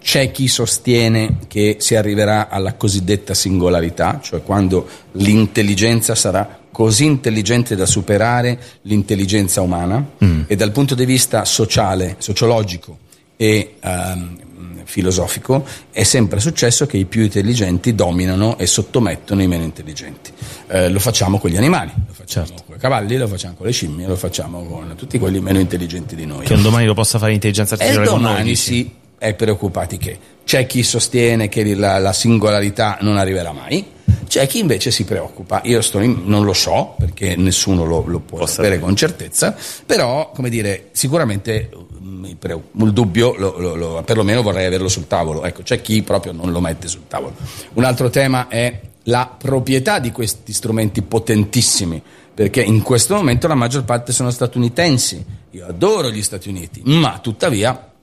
C'è 0.02 0.32
chi 0.32 0.48
sostiene 0.48 1.38
che 1.48 1.78
si 1.80 1.96
arriverà 1.96 2.50
alla 2.50 2.74
cosiddetta 2.74 3.36
singolarità, 3.36 4.20
cioè 4.24 4.42
quando 4.42 4.88
l'intelligenza 5.14 6.16
sarà 6.16 6.62
così 6.72 7.06
intelligente 7.06 7.76
da 7.76 7.86
superare 7.86 8.58
l'intelligenza 8.82 9.62
umana 9.62 10.04
e 10.48 10.56
dal 10.56 10.72
punto 10.72 10.96
di 10.96 11.06
vista 11.06 11.46
sociale, 11.46 12.16
sociologico 12.18 13.04
e 13.38 13.76
ehm, 13.80 14.44
filosofico 14.86 15.66
è 15.92 16.04
sempre 16.04 16.40
successo 16.40 16.86
che 16.86 16.98
i 16.98 17.06
più 17.06 17.24
intelligenti 17.24 17.94
dominano 17.96 18.58
e 18.58 18.66
sottomettono 18.66 19.42
i 19.42 19.48
meno 19.48 19.64
intelligenti. 19.64 20.32
Eh, 20.68 20.90
lo 20.90 21.00
facciamo 21.00 21.40
con 21.40 21.50
gli 21.50 21.58
animali, 21.58 21.92
lo 22.08 22.14
facciamo 22.14 22.48
con 22.66 22.76
i 22.76 22.80
cavalli, 22.80 23.18
lo 23.18 23.28
facciamo 23.28 23.56
con 23.56 23.66
le 23.66 23.72
scimmie, 23.72 24.08
lo 24.08 24.16
facciamo 24.16 24.64
con 24.64 24.94
tutti 24.96 25.20
quelli 25.20 25.42
meno 25.42 25.60
intelligenti 25.60 26.16
di 26.16 26.26
noi. 26.26 26.46
Che 26.46 26.54
un 26.54 26.62
domani 26.62 26.86
lo 26.86 26.94
possa 26.94 27.18
fare 27.18 27.32
l'intelligenza 27.32 27.76
E 27.76 27.80
artificiale 27.80 28.06
noi, 28.10 28.22
domani 28.22 28.50
dici? 28.50 28.56
si 28.56 28.92
è 29.18 29.34
preoccupati 29.34 29.98
che 29.98 30.18
c'è 30.46 30.66
chi 30.66 30.84
sostiene 30.84 31.50
che 31.50 31.76
la, 31.76 31.98
la 31.98 32.14
singolarità 32.14 33.00
non 33.02 33.18
arriverà 33.18 33.52
mai, 33.52 33.94
c'è 34.28 34.48
chi 34.48 34.60
invece 34.60 34.92
si 34.92 35.04
preoccupa. 35.06 35.62
Io 35.66 35.82
sto 35.82 36.00
in- 36.00 36.24
non 36.26 36.44
lo 36.44 36.54
so 36.54 36.96
perché 36.98 37.36
nessuno 37.36 37.86
lo, 37.86 38.04
lo 38.06 38.20
può 38.20 38.38
Può 38.40 38.46
sapere 38.48 38.80
con 38.80 38.96
certezza, 38.96 39.56
però 39.86 40.32
come 40.32 40.50
dire, 40.50 40.90
sicuramente 40.92 41.70
mm, 42.02 42.26
il 42.26 42.92
dubbio 42.94 43.34
lo, 43.38 43.58
lo- 43.58 43.76
lo- 43.76 44.04
perlomeno 44.06 44.42
vorrei 44.42 44.66
averlo 44.66 44.88
sul 44.90 45.08
tavolo. 45.08 45.44
Ecco, 45.46 45.62
c'è 45.64 45.82
chi 45.82 46.02
proprio 46.04 46.32
non 46.34 46.52
lo 46.52 46.60
mette 46.60 46.88
sul 46.88 47.08
tavolo. 47.08 47.34
Un 47.74 47.84
altro 47.84 48.10
tema 48.10 48.48
è 48.48 48.80
la 49.04 49.34
proprietà 49.38 50.00
di 50.00 50.12
questi 50.12 50.52
strumenti 50.54 51.02
potentissimi. 51.02 52.02
Perché 52.36 52.62
in 52.62 52.82
questo 52.82 53.16
momento 53.16 53.48
la 53.48 53.56
maggior 53.56 53.86
parte 53.86 54.12
sono 54.12 54.30
statunitensi. 54.30 55.24
Io 55.52 55.66
adoro 55.66 56.10
gli 56.12 56.22
Stati 56.22 56.50
Uniti, 56.50 56.82
ma 56.84 57.20
tuttavia 57.20 57.94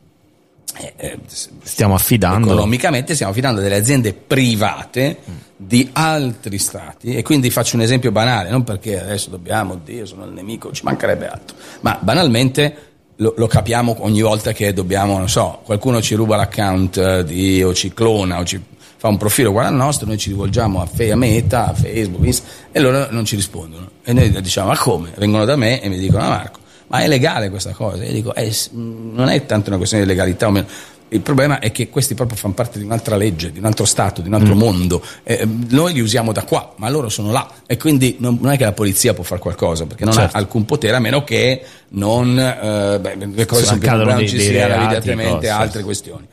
Stiamo 1.63 1.95
affidando. 1.95 2.47
economicamente 2.47 3.15
stiamo 3.15 3.33
affidando 3.33 3.61
delle 3.61 3.77
aziende 3.77 4.15
private 4.15 5.19
di 5.57 5.91
altri 5.93 6.59
stati 6.59 7.15
e 7.15 7.23
quindi 7.23 7.51
faccio 7.51 7.77
un 7.77 7.83
esempio 7.83 8.11
banale, 8.11 8.51
non 8.51 8.65
perché 8.65 9.01
adesso 9.01 9.31
dobbiamo, 9.31 9.81
Dio 9.85 10.07
sono 10.07 10.25
il 10.25 10.33
nemico, 10.33 10.73
ci 10.73 10.83
mancherebbe 10.85 11.29
altro, 11.29 11.57
ma 11.81 11.99
banalmente 12.01 12.91
lo, 13.17 13.35
lo 13.37 13.47
capiamo 13.47 13.97
ogni 14.01 14.23
volta 14.23 14.53
che 14.53 14.73
dobbiamo, 14.73 15.19
non 15.19 15.29
so, 15.29 15.61
qualcuno 15.65 16.01
ci 16.01 16.15
ruba 16.15 16.37
l'account 16.37 16.97
eh, 16.97 17.25
di, 17.25 17.63
o 17.63 17.75
ci 17.75 17.93
clona 17.93 18.39
o 18.39 18.45
ci 18.45 18.61
fa 18.97 19.09
un 19.09 19.17
profilo 19.17 19.51
uguale 19.51 19.69
al 19.69 19.75
nostro, 19.75 20.07
noi 20.07 20.17
ci 20.17 20.29
rivolgiamo 20.29 20.81
a, 20.81 20.87
Fe- 20.87 21.11
a 21.11 21.17
Meta, 21.17 21.69
a 21.69 21.75
Facebook 21.75 22.25
Insta, 22.25 22.47
e 22.71 22.79
loro 22.79 23.09
non 23.11 23.25
ci 23.25 23.35
rispondono. 23.35 23.91
E 24.05 24.13
noi 24.13 24.31
diciamo, 24.41 24.69
ma 24.69 24.79
come? 24.79 25.11
Vengono 25.17 25.45
da 25.45 25.57
me 25.57 25.83
e 25.83 25.89
mi 25.89 25.99
dicono, 25.99 26.23
ah 26.23 26.29
Marco, 26.29 26.61
ma 26.93 27.01
è 27.01 27.09
legale 27.09 27.49
questa 27.49 27.71
cosa? 27.71 28.05
Io 28.05 28.13
dico, 28.13 28.35
eh, 28.35 28.55
non 28.73 29.31
è 29.31 29.47
tanto 29.47 29.71
una 29.71 29.79
questione 29.79 30.05
di 30.05 30.11
legalità 30.11 30.47
o 30.47 30.51
meno. 30.51 30.67
Il 31.09 31.21
problema 31.21 31.59
è 31.59 31.73
che 31.73 31.89
questi 31.89 32.15
proprio 32.15 32.37
fanno 32.37 32.53
parte 32.53 32.79
di 32.79 32.85
un'altra 32.85 33.17
legge, 33.17 33.51
di 33.51 33.59
un 33.59 33.65
altro 33.65 33.87
Stato, 33.87 34.21
di 34.21 34.29
un 34.29 34.35
altro 34.35 34.55
mondo. 34.55 35.03
Eh, 35.23 35.47
noi 35.69 35.95
li 35.95 36.01
usiamo 36.01 36.33
da 36.33 36.45
qua, 36.45 36.75
ma 36.77 36.91
loro 36.91 37.09
sono 37.09 37.33
là. 37.33 37.51
E 37.67 37.79
quindi 37.79 38.17
non, 38.19 38.39
non 38.41 38.53
è 38.53 38.59
che 38.59 38.65
la 38.65 38.73
polizia 38.73 39.15
può 39.15 39.25
fare 39.25 39.41
qualcosa, 39.41 39.87
perché 39.87 40.05
non 40.05 40.13
Certo. 40.13 40.37
ha 40.37 40.39
alcun 40.39 40.67
potere, 40.67 40.97
a 40.97 41.01
meno 41.01 41.25
che 41.25 41.63
non, 41.89 42.39
eh, 42.39 42.99
beh, 43.01 43.17
le 43.35 43.47
cose 43.47 43.65
sono 43.65 43.79
più 43.79 43.91
non 43.91 44.27
ci 44.27 44.39
siano 44.39 44.75
evidentemente 44.75 45.49
altre 45.49 45.83
questioni. 45.83 46.27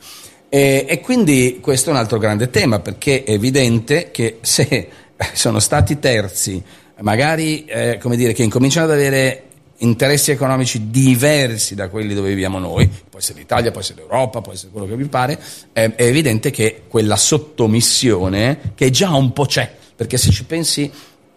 E, 0.50 0.84
e 0.86 1.00
quindi 1.00 1.58
questo 1.62 1.88
è 1.88 1.92
un 1.92 1.98
altro 1.98 2.18
grande 2.18 2.50
tema, 2.50 2.80
perché 2.80 3.24
è 3.24 3.32
evidente 3.32 4.10
che 4.10 4.38
se 4.42 4.88
sono 5.32 5.58
stati 5.58 5.98
terzi, 5.98 6.62
magari 7.00 7.64
eh, 7.64 7.98
come 7.98 8.16
dire, 8.16 8.34
che 8.34 8.42
incominciano 8.42 8.84
ad 8.86 8.92
avere 8.92 9.44
interessi 9.80 10.30
economici 10.30 10.90
diversi 10.90 11.74
da 11.74 11.88
quelli 11.88 12.14
dove 12.14 12.28
viviamo 12.28 12.58
noi, 12.58 12.88
può 12.88 13.18
essere 13.18 13.38
l'Italia, 13.38 13.70
può 13.70 13.80
essere 13.80 14.00
l'Europa, 14.00 14.40
può 14.40 14.52
essere 14.52 14.70
quello 14.70 14.86
che 14.86 14.96
vi 14.96 15.04
pare, 15.06 15.38
è, 15.72 15.92
è 15.94 16.04
evidente 16.04 16.50
che 16.50 16.82
quella 16.88 17.16
sottomissione, 17.16 18.72
che 18.74 18.90
già 18.90 19.14
un 19.14 19.32
po' 19.32 19.46
c'è, 19.46 19.72
perché 19.96 20.16
se 20.16 20.30
ci 20.30 20.44
pensi, 20.44 20.90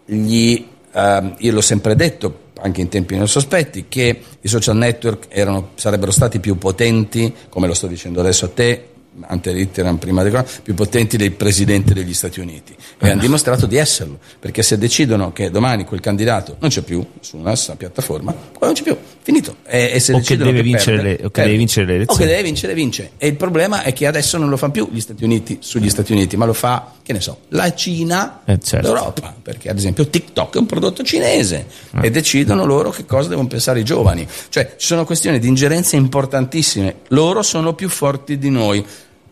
gli, 0.04 0.66
ehm, 0.92 1.36
io 1.38 1.52
l'ho 1.52 1.60
sempre 1.60 1.94
detto, 1.94 2.42
anche 2.60 2.80
in 2.80 2.88
tempi 2.88 3.16
non 3.16 3.28
sospetti, 3.28 3.86
che 3.88 4.20
i 4.40 4.48
social 4.48 4.76
network 4.76 5.26
erano- 5.28 5.70
sarebbero 5.74 6.10
stati 6.10 6.40
più 6.40 6.56
potenti, 6.56 7.32
come 7.48 7.66
lo 7.66 7.74
sto 7.74 7.86
dicendo 7.86 8.20
adesso 8.20 8.46
a 8.46 8.48
te, 8.48 8.88
ante 9.26 9.52
litteram 9.52 9.96
prima 9.96 10.22
di 10.24 10.32
più 10.62 10.74
potenti 10.74 11.16
dei 11.16 11.30
presidenti 11.30 11.92
degli 11.94 12.14
Stati 12.14 12.40
Uniti. 12.40 12.74
E 12.98 13.10
hanno 13.10 13.20
dimostrato 13.20 13.66
di 13.66 13.76
esserlo 13.76 14.18
perché 14.40 14.62
se 14.62 14.76
decidono 14.78 15.32
che 15.32 15.50
domani 15.50 15.84
quel 15.84 16.00
candidato 16.00 16.56
non 16.60 16.70
c'è 16.70 16.82
più 16.82 17.04
su 17.20 17.36
una 17.36 17.54
piattaforma 17.76 18.32
poi 18.32 18.58
non 18.60 18.72
c'è 18.72 18.82
più, 18.82 18.96
finito. 19.22 19.56
E, 19.66 19.90
e 19.94 20.00
se 20.00 20.12
O 20.14 20.20
che 20.20 20.36
deve 20.36 20.62
vincere 20.62 20.96
perde, 20.96 21.16
le- 21.18 21.26
o 21.26 21.30
che 21.30 21.42
deve 21.42 21.56
vincere 21.56 21.86
le 21.86 21.92
o 21.92 21.96
elezioni. 21.96 22.20
che 22.20 22.26
deve 22.28 22.42
vincere 22.42 22.74
vince. 22.74 23.10
E 23.18 23.26
il 23.28 23.36
problema 23.36 23.82
è 23.82 23.92
che 23.92 24.06
adesso 24.06 24.36
non 24.38 24.48
lo 24.48 24.56
fanno 24.56 24.72
più 24.72 24.88
gli 24.90 25.00
Stati 25.00 25.22
Uniti 25.24 25.58
sugli 25.60 25.88
Stati 25.90 26.12
Uniti 26.12 26.36
ma 26.36 26.44
lo 26.44 26.52
fa, 26.52 26.92
che 27.02 27.12
ne 27.12 27.20
so, 27.20 27.38
la 27.48 27.72
Cina 27.74 28.40
Eh, 28.44 28.58
certo. 28.60 28.86
l'Europa 28.92 29.34
perché 29.42 29.68
ad 29.68 29.76
esempio 29.78 30.08
TikTok 30.08 30.54
è 30.56 30.58
un 30.58 30.66
prodotto 30.66 31.02
cinese 31.02 31.66
Eh. 32.00 32.06
e 32.06 32.10
decidono 32.10 32.64
loro 32.64 32.90
che 32.90 33.04
cosa 33.04 33.28
devono 33.28 33.46
pensare 33.48 33.80
i 33.80 33.84
giovani. 33.84 34.26
Cioè 34.48 34.74
ci 34.76 34.86
sono 34.86 35.04
questioni 35.04 35.38
di 35.38 35.46
ingerenza 35.48 35.96
importantissime. 35.96 36.96
Loro 37.08 37.42
sono 37.42 37.74
più 37.74 37.88
forti 37.88 38.38
di 38.38 38.50
noi 38.50 38.84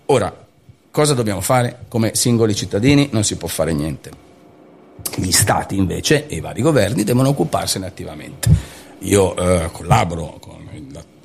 ora 0.07 0.35
cosa 0.91 1.15
dobbiamo 1.15 1.41
fare 1.41 1.85
come 1.89 2.15
singoli 2.15 2.55
cittadini 2.55 3.09
non 3.13 3.25
si 3.25 3.37
può 3.37 3.49
fare 3.49 3.73
niente 3.73 4.11
gli 5.17 5.33
stati 5.33 5.77
invece 5.77 6.27
e 6.27 6.37
i 6.37 6.41
vari 6.41 6.63
governi 6.63 7.05
devono 7.05 7.31
occuparsene 7.31 7.87
attivamente. 7.87 8.49
Io 9.01 9.37
eh, 9.37 9.69
collaboro 9.73 10.37
con 10.41 10.61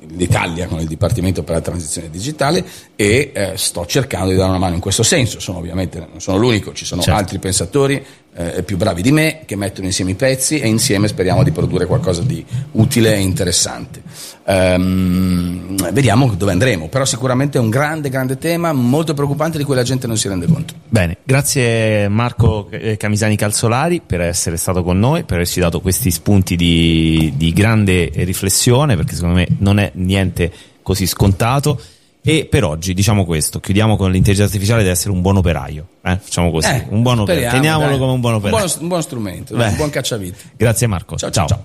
l'Italia, 0.10 0.68
con 0.68 0.80
il 0.80 0.88
Dipartimento 0.88 1.44
per 1.44 1.56
la 1.56 1.62
Transizione 1.62 2.10
Digitale 2.10 2.66
e 2.96 3.32
eh, 3.34 3.52
sto 3.56 3.86
cercando 3.86 4.30
di 4.30 4.36
dare 4.36 4.50
una 4.50 4.58
mano 4.58 4.76
in 4.76 4.82
questo 4.82 5.04
senso. 5.04 5.40
Sono 5.40 5.60
ovviamente 5.60 6.00
non 6.00 6.20
sono 6.22 6.38
l'unico, 6.38 6.74
ci 6.74 6.86
sono 6.86 7.02
Certo. 7.02 7.20
altri 7.20 7.40
pensatori 7.40 8.04
eh, 8.38 8.62
più 8.62 8.78
bravi 8.78 9.02
di 9.02 9.12
me 9.12 9.42
che 9.46 9.56
mettono 9.56 9.88
insieme 9.88 10.12
i 10.12 10.16
pezzi 10.16 10.60
e 10.60 10.68
insieme 10.68 11.08
speriamo 11.08 11.44
di 11.44 11.52
produrre 11.52 11.88
qualcosa 11.88 12.22
di 12.22 12.46
utile 12.74 13.16
e 13.16 13.20
interessante. 13.20 14.02
Ehm, 14.46 15.92
vediamo 15.92 16.34
dove 16.36 16.52
andremo, 16.52 16.88
però 16.88 17.04
sicuramente 17.04 17.58
è 17.58 17.62
un 17.62 17.70
grande, 17.70 18.10
grande 18.10 18.38
tema, 18.38 18.72
molto 18.74 19.14
preoccupante 19.14 19.58
di 19.58 19.64
cui 19.64 19.76
la 19.76 19.84
gente 19.84 20.06
non 20.06 20.18
si 20.18 20.28
rende 20.28 20.46
conto. 20.46 20.76
Bene, 20.88 21.18
grazie 21.24 22.08
Marco 22.10 22.70
eh, 22.70 22.96
Camisani 22.96 23.36
Calzolari 23.36 24.02
per 24.06 24.22
essere 24.22 24.56
stato 24.58 24.84
con 24.84 25.00
noi, 25.00 25.24
per 25.24 25.38
averci 25.38 25.60
dato 25.60 25.82
questi 25.82 26.12
spunti 26.12 26.56
di, 26.56 27.34
di 27.36 27.52
grande 27.54 28.12
riflessione, 28.14 28.96
perché 28.96 29.16
secondo 29.16 29.36
me 29.36 29.48
non 29.60 29.80
è 29.80 29.92
niente 29.96 30.52
così 30.84 31.08
scontato. 31.08 31.82
E 32.30 32.46
per 32.46 32.66
oggi 32.66 32.94
diciamo 32.94 33.24
questo, 33.24 33.62
chiudiamo 33.62 33.96
con 33.96 34.12
l'intelligenza 34.12 34.52
artificiale 34.52 34.82
deve 34.82 34.94
essere 34.94 35.12
un 35.12 35.22
buon 35.22 35.38
operaio. 35.38 35.88
eh? 36.04 36.20
Facciamo 36.22 36.52
così, 36.52 36.68
Eh, 36.68 36.86
un 36.90 37.02
buon 37.02 37.20
operaio. 37.20 37.50
Teniamolo 37.52 37.92
dai. 37.92 37.98
come 37.98 38.12
un 38.12 38.20
buon 38.20 38.34
operaio. 38.34 38.58
buono- 38.58 38.74
un 38.82 38.88
buon 38.90 39.02
strumento, 39.02 39.56
Beh. 39.56 39.68
un 39.70 39.76
buon 39.78 39.90
cacciavite. 39.90 40.38
Grazie 40.58 40.88
Marco. 40.88 41.16
Ciao, 41.16 41.30
ciao, 41.32 41.48
ciao. 41.48 41.64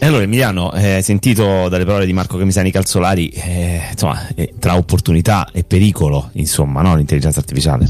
E 0.00 0.06
allora 0.06 0.24
Emiliano, 0.24 0.72
eh, 0.72 0.94
hai 0.94 1.02
sentito 1.04 1.68
dalle 1.68 1.84
parole 1.84 2.04
di 2.04 2.12
Marco 2.12 2.36
Camisani 2.36 2.72
Calzolari, 2.72 3.28
eh, 3.28 3.82
insomma, 3.92 4.26
eh, 4.34 4.52
tra 4.58 4.74
opportunità 4.76 5.48
e 5.52 5.62
pericolo, 5.62 6.30
insomma, 6.32 6.82
no? 6.82 6.96
l'intelligenza 6.96 7.38
artificiale. 7.38 7.86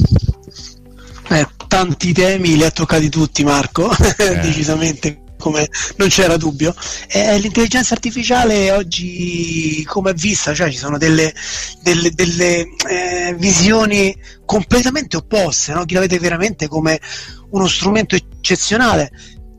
Eh, 1.30 1.46
tanti 1.66 2.12
temi 2.12 2.56
li 2.56 2.64
ha 2.64 2.70
toccati 2.72 3.08
tutti 3.08 3.42
Marco, 3.44 3.88
decisamente 4.42 5.19
come 5.40 5.68
non 5.96 6.06
c'era 6.08 6.36
dubbio. 6.36 6.72
Eh, 7.08 7.38
l'intelligenza 7.38 7.94
artificiale 7.94 8.70
oggi 8.70 9.82
come 9.86 10.12
è 10.12 10.14
vista, 10.14 10.54
cioè 10.54 10.70
ci 10.70 10.78
sono 10.78 10.98
delle, 10.98 11.34
delle- 11.82 12.12
delle, 12.12 12.66
eh, 12.88 13.34
visioni 13.36 14.16
completamente 14.44 15.16
opposte, 15.16 15.72
no? 15.72 15.84
chi 15.84 15.94
la 15.94 16.00
vede 16.00 16.20
veramente 16.20 16.68
come 16.68 17.00
uno 17.50 17.66
strumento 17.66 18.14
eccezionale 18.14 19.10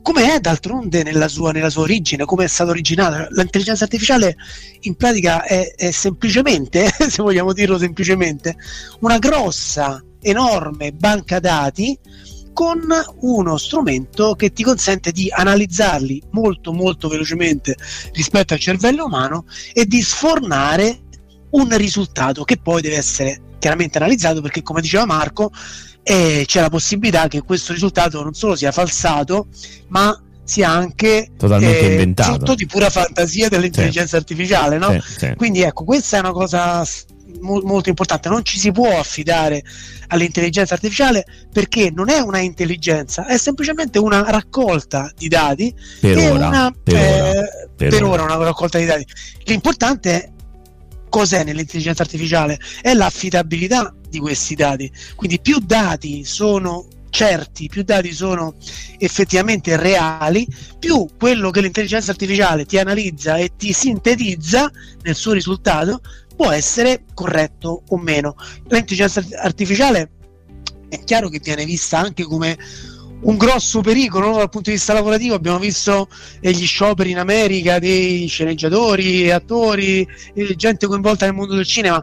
come 0.02 0.34
è 0.34 0.40
d'altronde 0.40 1.04
nella 1.04 1.28
sua, 1.28 1.52
nella 1.52 1.70
sua, 1.70 1.82
origine, 1.82 2.24
come 2.24 2.44
è 2.44 2.48
stata 2.48 2.70
originata. 2.70 3.28
L'intelligenza 3.30 3.84
artificiale 3.84 4.34
in 4.80 4.96
pratica 4.96 5.44
è, 5.44 5.74
è 5.76 5.92
semplicemente, 5.92 6.90
se 7.08 7.22
vogliamo 7.22 7.52
dirlo 7.52 7.78
semplicemente, 7.78 8.56
una 8.98 9.18
grossa, 9.18 10.02
enorme 10.20 10.92
banca 10.92 11.40
dati 11.40 11.98
con 12.52 12.80
uno 13.20 13.56
strumento 13.56 14.34
che 14.34 14.52
ti 14.52 14.62
consente 14.62 15.12
di 15.12 15.28
analizzarli 15.30 16.22
molto 16.30 16.72
molto 16.72 17.08
velocemente 17.08 17.76
rispetto 18.12 18.54
al 18.54 18.60
cervello 18.60 19.04
umano 19.04 19.44
e 19.72 19.86
di 19.86 20.02
sfornare 20.02 21.00
un 21.50 21.76
risultato 21.76 22.44
che 22.44 22.58
poi 22.58 22.80
deve 22.82 22.96
essere 22.96 23.40
chiaramente 23.58 23.98
analizzato 23.98 24.40
perché 24.40 24.62
come 24.62 24.80
diceva 24.80 25.06
Marco 25.06 25.50
eh, 26.02 26.44
c'è 26.46 26.60
la 26.60 26.68
possibilità 26.68 27.28
che 27.28 27.42
questo 27.42 27.72
risultato 27.72 28.22
non 28.22 28.34
solo 28.34 28.56
sia 28.56 28.72
falsato 28.72 29.46
ma 29.88 30.20
sia 30.44 30.68
anche 30.68 31.30
totalmente 31.36 31.80
eh, 31.80 31.90
inventato 31.92 32.34
frutto 32.34 32.54
di 32.54 32.66
pura 32.66 32.90
fantasia 32.90 33.48
dell'intelligenza 33.48 34.08
sì. 34.08 34.16
artificiale 34.16 34.78
no? 34.78 34.90
Sì, 35.00 35.18
sì. 35.18 35.34
quindi 35.36 35.62
ecco 35.62 35.84
questa 35.84 36.16
è 36.16 36.20
una 36.20 36.32
cosa 36.32 36.84
mo- 37.40 37.62
molto 37.64 37.88
importante 37.88 38.28
non 38.28 38.44
ci 38.44 38.58
si 38.58 38.72
può 38.72 38.98
affidare 38.98 39.62
all'intelligenza 40.08 40.74
artificiale 40.74 41.24
perché 41.52 41.90
non 41.90 42.08
è 42.10 42.18
una 42.18 42.38
intelligenza 42.38 43.26
è 43.26 43.38
semplicemente 43.38 43.98
una 43.98 44.22
raccolta 44.28 45.10
di 45.16 45.28
dati 45.28 45.74
per 46.00 46.16
ora, 46.18 46.46
una, 46.46 46.74
per, 46.82 46.94
eh, 46.94 47.20
ora, 47.20 47.42
per, 47.76 47.88
per 47.90 48.02
ora. 48.02 48.24
ora 48.24 48.34
una 48.34 48.44
raccolta 48.44 48.78
di 48.78 48.84
dati 48.84 49.06
l'importante 49.44 50.10
è 50.24 50.30
cos'è 51.12 51.44
nell'intelligenza 51.44 52.02
artificiale? 52.02 52.58
È 52.80 52.94
l'affidabilità 52.94 53.94
di 54.08 54.18
questi 54.18 54.54
dati. 54.54 54.90
Quindi 55.14 55.40
più 55.40 55.58
dati 55.58 56.24
sono 56.24 56.86
certi, 57.10 57.68
più 57.68 57.82
dati 57.82 58.12
sono 58.12 58.54
effettivamente 58.96 59.76
reali, 59.76 60.48
più 60.78 61.06
quello 61.18 61.50
che 61.50 61.60
l'intelligenza 61.60 62.12
artificiale 62.12 62.64
ti 62.64 62.78
analizza 62.78 63.36
e 63.36 63.50
ti 63.58 63.74
sintetizza 63.74 64.70
nel 65.02 65.14
suo 65.14 65.32
risultato 65.32 66.00
può 66.42 66.50
essere 66.50 67.04
corretto 67.14 67.84
o 67.88 67.96
meno. 67.96 68.34
L'intelligenza 68.68 69.24
artificiale 69.36 70.10
è 70.88 71.02
chiaro 71.04 71.28
che 71.28 71.40
viene 71.40 71.64
vista 71.64 71.98
anche 71.98 72.24
come 72.24 72.58
un 73.20 73.36
grosso 73.36 73.80
pericolo 73.80 74.30
no? 74.30 74.36
dal 74.38 74.48
punto 74.48 74.70
di 74.70 74.76
vista 74.76 74.92
lavorativo. 74.92 75.36
Abbiamo 75.36 75.60
visto 75.60 76.08
eh, 76.40 76.50
gli 76.50 76.66
scioperi 76.66 77.12
in 77.12 77.18
America 77.18 77.78
dei 77.78 78.26
sceneggiatori, 78.26 79.30
attori, 79.30 80.04
eh, 80.34 80.56
gente 80.56 80.88
coinvolta 80.88 81.26
nel 81.26 81.34
mondo 81.34 81.54
del 81.54 81.64
cinema. 81.64 82.02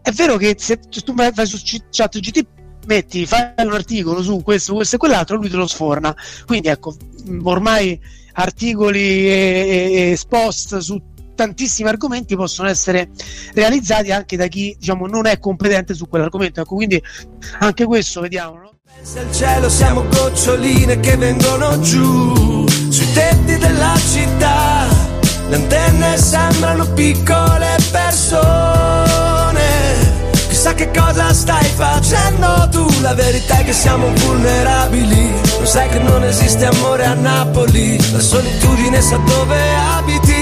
È 0.00 0.12
vero 0.12 0.36
che 0.36 0.54
se 0.56 0.78
tu 0.78 1.12
vai 1.12 1.32
su 1.44 1.58
chat 1.90 2.16
GT 2.16 2.46
metti, 2.86 3.26
fai 3.26 3.52
un 3.56 3.72
articolo 3.72 4.22
su 4.22 4.40
questo, 4.44 4.74
questo 4.74 4.94
e 4.94 4.98
quell'altro, 5.00 5.36
lui 5.36 5.50
te 5.50 5.56
lo 5.56 5.66
sforna. 5.66 6.14
Quindi 6.46 6.68
ecco, 6.68 6.94
ormai 7.42 8.00
articoli 8.34 9.00
e, 9.00 10.12
e 10.12 10.18
post 10.28 10.78
su 10.78 11.09
tantissimi 11.40 11.88
argomenti 11.88 12.36
possono 12.36 12.68
essere 12.68 13.08
realizzati 13.54 14.12
anche 14.12 14.36
da 14.36 14.46
chi 14.46 14.76
diciamo, 14.78 15.06
non 15.06 15.24
è 15.24 15.38
competente 15.38 15.94
su 15.94 16.06
quell'argomento. 16.06 16.60
Ecco, 16.60 16.74
quindi 16.74 17.02
anche 17.60 17.86
questo 17.86 18.20
vediamo. 18.20 18.58
No? 18.58 18.72
Pensa 18.94 19.20
al 19.20 19.32
cielo, 19.32 19.70
siamo 19.70 20.04
goccioline 20.06 21.00
che 21.00 21.16
vengono 21.16 21.80
giù 21.80 22.68
sui 22.68 23.12
tetti 23.14 23.56
della 23.56 23.94
città. 24.12 24.86
Le 25.48 25.56
antenne 25.56 26.18
sembrano 26.18 26.84
piccole 26.92 27.76
persone. 27.90 29.68
Chissà 30.48 30.74
che 30.74 30.90
cosa 30.90 31.32
stai 31.32 31.64
facendo 31.74 32.68
tu. 32.70 32.86
La 33.00 33.14
verità 33.14 33.60
è 33.60 33.64
che 33.64 33.72
siamo 33.72 34.12
vulnerabili. 34.12 35.32
Lo 35.58 35.64
sai 35.64 35.88
che 35.88 36.00
non 36.00 36.22
esiste 36.22 36.66
amore 36.66 37.06
a 37.06 37.14
Napoli. 37.14 37.96
La 38.12 38.20
solitudine 38.20 39.00
sa 39.00 39.16
dove 39.16 39.58
abiti. 39.74 40.39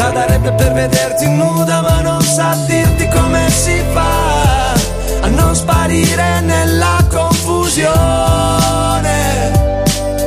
Cosa 0.00 0.12
darebbe 0.12 0.50
per 0.52 0.72
vederti 0.72 1.28
nuda, 1.28 1.82
ma 1.82 2.00
non 2.00 2.22
sa 2.22 2.56
dirti 2.66 3.06
come 3.08 3.50
si 3.50 3.82
fa 3.92 4.72
a 4.72 5.26
non 5.28 5.54
sparire 5.54 6.40
nella 6.40 7.06
confusione. 7.10 7.92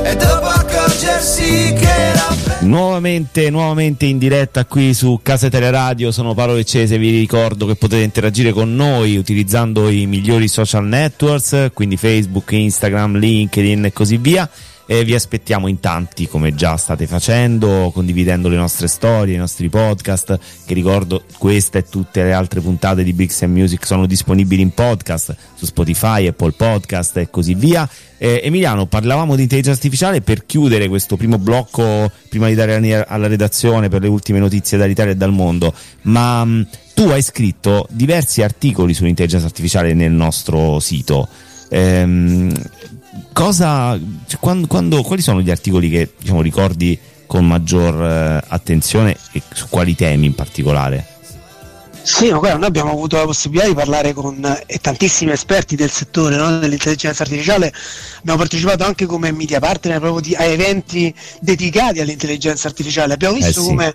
E 0.03 0.15
dopo 0.15 0.45
accorgersi 0.45 1.73
che 1.73 1.89
era 1.89 2.35
Nuovamente, 2.59 3.49
nuovamente 3.49 4.05
in 4.05 4.19
diretta 4.19 4.63
qui 4.65 4.93
su 4.93 5.19
Casa 5.23 5.49
Teleradio, 5.49 6.11
sono 6.11 6.35
Paolo 6.35 6.53
Leccese, 6.53 6.99
vi 6.99 7.09
ricordo 7.09 7.65
che 7.65 7.73
potete 7.73 8.03
interagire 8.03 8.51
con 8.51 8.75
noi 8.75 9.17
utilizzando 9.17 9.89
i 9.89 10.05
migliori 10.05 10.47
social 10.47 10.85
networks, 10.85 11.71
quindi 11.73 11.97
Facebook, 11.97 12.51
Instagram, 12.51 13.17
LinkedIn 13.17 13.85
e 13.85 13.91
così 13.91 14.17
via 14.17 14.47
e 14.85 15.03
vi 15.03 15.15
aspettiamo 15.15 15.67
in 15.67 15.79
tanti 15.79 16.27
come 16.27 16.53
già 16.55 16.75
state 16.77 17.07
facendo, 17.07 17.91
condividendo 17.93 18.49
le 18.49 18.57
nostre 18.57 18.87
storie, 18.87 19.35
i 19.35 19.37
nostri 19.37 19.69
podcast, 19.69 20.37
che 20.65 20.73
ricordo 20.73 21.23
questa 21.37 21.77
e 21.77 21.83
tutte 21.87 22.23
le 22.23 22.33
altre 22.33 22.59
puntate 22.59 23.03
di 23.03 23.13
Bricks 23.13 23.41
and 23.43 23.55
Music 23.55 23.85
sono 23.85 24.05
disponibili 24.05 24.61
in 24.61 24.71
podcast 24.71 25.35
su 25.55 25.65
Spotify, 25.65 26.27
Apple 26.27 26.51
Podcast 26.51 27.17
e 27.17 27.29
così 27.29 27.53
via. 27.53 27.87
Eh, 28.17 28.41
Emiliano, 28.43 28.85
parlavamo 28.85 29.35
di 29.35 29.43
intelligenza 29.43 29.77
artificiale 29.77 30.21
per 30.21 30.45
chiudere 30.45 30.87
questo 30.87 31.17
primo 31.17 31.37
blocco, 31.37 32.11
prima 32.29 32.47
di 32.47 32.55
dare 32.55 33.05
alla 33.07 33.27
redazione 33.27 33.89
per 33.89 34.01
le 34.01 34.07
ultime 34.07 34.39
notizie 34.39 34.77
dall'Italia 34.77 35.13
e 35.13 35.15
dal 35.15 35.31
mondo, 35.31 35.73
ma 36.03 36.43
mh, 36.43 36.67
tu 36.93 37.03
hai 37.09 37.21
scritto 37.21 37.87
diversi 37.89 38.41
articoli 38.41 38.93
sull'intelligenza 38.93 39.45
artificiale 39.45 39.93
nel 39.93 40.11
nostro 40.11 40.79
sito. 40.79 41.27
Ehm, 41.69 42.53
cosa, 43.31 43.99
quando, 44.39 44.67
quando, 44.67 45.01
quali 45.01 45.21
sono 45.21 45.41
gli 45.41 45.51
articoli 45.51 45.89
che 45.89 46.13
diciamo, 46.19 46.41
ricordi 46.41 46.97
con 47.25 47.47
maggior 47.47 48.01
eh, 48.01 48.43
attenzione 48.47 49.17
e 49.31 49.41
su 49.53 49.67
quali 49.69 49.95
temi 49.95 50.27
in 50.27 50.35
particolare? 50.35 51.07
Sì, 52.03 52.29
ma 52.31 52.39
guarda, 52.39 52.57
noi 52.57 52.67
abbiamo 52.67 52.91
avuto 52.91 53.15
la 53.15 53.23
possibilità 53.23 53.65
di 53.65 53.73
parlare 53.73 54.11
con 54.11 54.43
eh, 54.65 54.77
tantissimi 54.79 55.31
esperti 55.31 55.77
del 55.77 55.89
settore 55.89 56.35
no? 56.35 56.59
dell'intelligenza 56.59 57.23
artificiale, 57.23 57.73
abbiamo 58.19 58.39
partecipato 58.39 58.83
anche 58.83 59.05
come 59.05 59.31
media 59.31 59.59
partner 59.59 59.99
proprio 59.99 60.19
di, 60.19 60.35
a 60.35 60.43
eventi 60.43 61.13
dedicati 61.39 62.01
all'intelligenza 62.01 62.67
artificiale, 62.67 63.13
abbiamo 63.13 63.35
visto 63.35 63.61
eh 63.61 63.63
sì. 63.63 63.69
come 63.69 63.93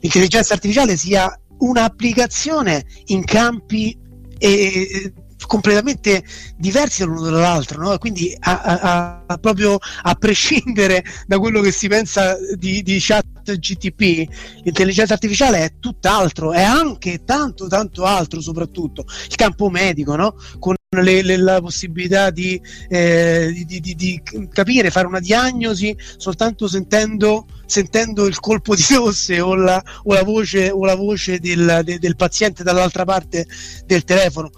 l'intelligenza 0.00 0.54
artificiale 0.54 0.96
sia 0.96 1.36
un'applicazione 1.58 2.84
in 3.06 3.24
campi 3.24 3.98
e, 4.38 5.12
completamente 5.48 6.22
diversi 6.56 7.02
l'uno 7.02 7.22
dall'altro, 7.22 7.80
no? 7.82 7.98
quindi 7.98 8.36
a, 8.38 8.60
a, 8.60 9.24
a, 9.26 9.38
proprio 9.38 9.78
a 10.02 10.14
prescindere 10.14 11.02
da 11.26 11.38
quello 11.38 11.62
che 11.62 11.72
si 11.72 11.88
pensa 11.88 12.36
di, 12.54 12.82
di 12.82 12.98
chat 13.00 13.56
GTP, 13.56 14.28
l'intelligenza 14.62 15.14
artificiale 15.14 15.64
è 15.64 15.72
tutt'altro, 15.80 16.52
è 16.52 16.62
anche 16.62 17.24
tanto 17.24 17.66
tanto 17.66 18.04
altro 18.04 18.42
soprattutto, 18.42 19.06
il 19.28 19.34
campo 19.36 19.70
medico, 19.70 20.14
no? 20.16 20.36
con 20.58 20.76
le, 20.90 21.22
le, 21.22 21.36
la 21.36 21.60
possibilità 21.60 22.30
di, 22.30 22.60
eh, 22.88 23.52
di, 23.66 23.80
di, 23.80 23.94
di, 23.94 24.22
capire, 24.50 24.90
fare 24.90 25.06
una 25.06 25.20
diagnosi 25.20 25.94
soltanto 26.16 26.66
sentendo, 26.66 27.46
sentendo 27.66 28.26
il 28.26 28.38
colpo 28.38 28.74
di 28.74 28.84
tosse 28.86 29.40
o 29.40 29.54
la, 29.54 29.82
o 30.04 30.12
la 30.14 30.22
voce, 30.22 30.70
o 30.70 30.84
la 30.84 30.94
voce 30.94 31.40
del, 31.40 31.80
de, 31.84 31.98
del 31.98 32.16
paziente 32.16 32.62
dall'altra 32.62 33.04
parte 33.04 33.46
del 33.86 34.04
telefono 34.04 34.50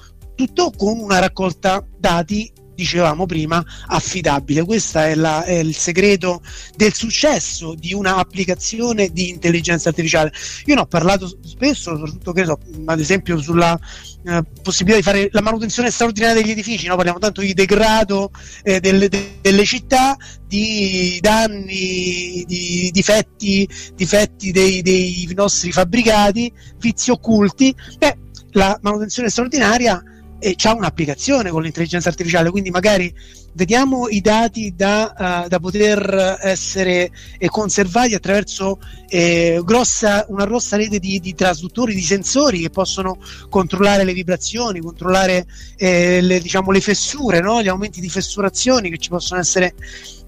tutto 0.46 0.72
con 0.74 0.98
una 0.98 1.18
raccolta 1.18 1.84
dati 1.98 2.50
dicevamo 2.74 3.26
prima, 3.26 3.62
affidabile. 3.88 4.64
Questo 4.64 4.98
è, 5.00 5.14
è, 5.14 5.58
il 5.58 5.76
segreto 5.76 6.40
del 6.76 6.94
successo 6.94 7.74
di 7.74 7.92
un'applicazione 7.92 9.10
di 9.12 9.28
intelligenza 9.28 9.90
artificiale. 9.90 10.32
Io 10.64 10.76
ne 10.76 10.80
ho 10.80 10.86
parlato 10.86 11.28
spesso, 11.44 11.94
soprattutto 11.94 12.32
che 12.32 12.46
so, 12.46 12.58
ad 12.86 12.98
esempio 12.98 13.38
sulla 13.38 13.78
eh, 14.24 14.42
possibilità 14.62 14.96
di 14.96 15.02
fare 15.02 15.28
la 15.30 15.42
manutenzione 15.42 15.90
straordinaria 15.90 16.40
degli 16.40 16.52
edifici, 16.52 16.86
no? 16.86 16.96
parliamo 16.96 17.18
tanto 17.18 17.42
di 17.42 17.52
degrado 17.52 18.30
eh, 18.62 18.80
delle, 18.80 19.10
delle, 19.42 19.64
città, 19.66 20.16
di 20.46 21.18
danni, 21.20 22.44
di 22.46 22.88
difetti, 22.90 23.68
difetti 23.94 24.52
dei, 24.52 24.80
dei 24.80 25.30
nostri 25.36 25.70
fabbricati, 25.70 26.50
vizi 26.78 27.10
occulti. 27.10 27.76
Beh, 27.98 28.16
la 28.52 28.76
manutenzione 28.80 29.28
straordinaria 29.28 30.02
e 30.40 30.54
c'ha 30.56 30.74
un'applicazione 30.74 31.50
con 31.50 31.62
l'intelligenza 31.62 32.08
artificiale, 32.08 32.50
quindi 32.50 32.70
magari 32.70 33.14
vediamo 33.52 34.08
i 34.08 34.20
dati 34.20 34.74
da, 34.74 35.44
uh, 35.44 35.48
da 35.48 35.58
poter 35.60 36.38
essere 36.40 37.10
eh, 37.38 37.48
conservati 37.48 38.14
attraverso 38.14 38.78
eh, 39.08 39.60
grossa, 39.62 40.24
una 40.28 40.46
grossa 40.46 40.76
rete 40.76 40.98
di, 40.98 41.20
di, 41.20 41.34
trasduttori, 41.34 41.94
di 41.94 42.00
sensori 42.00 42.60
che 42.60 42.70
possono 42.70 43.18
controllare 43.48 44.04
le 44.04 44.14
vibrazioni, 44.14 44.80
controllare 44.80 45.46
eh, 45.76 46.20
le, 46.22 46.40
diciamo, 46.40 46.70
le 46.70 46.80
fessure, 46.80 47.40
no? 47.40 47.62
gli 47.62 47.68
aumenti 47.68 48.00
di 48.00 48.08
fessurazioni 48.08 48.88
che 48.88 48.98
ci 48.98 49.10
possono 49.10 49.40
essere 49.40 49.74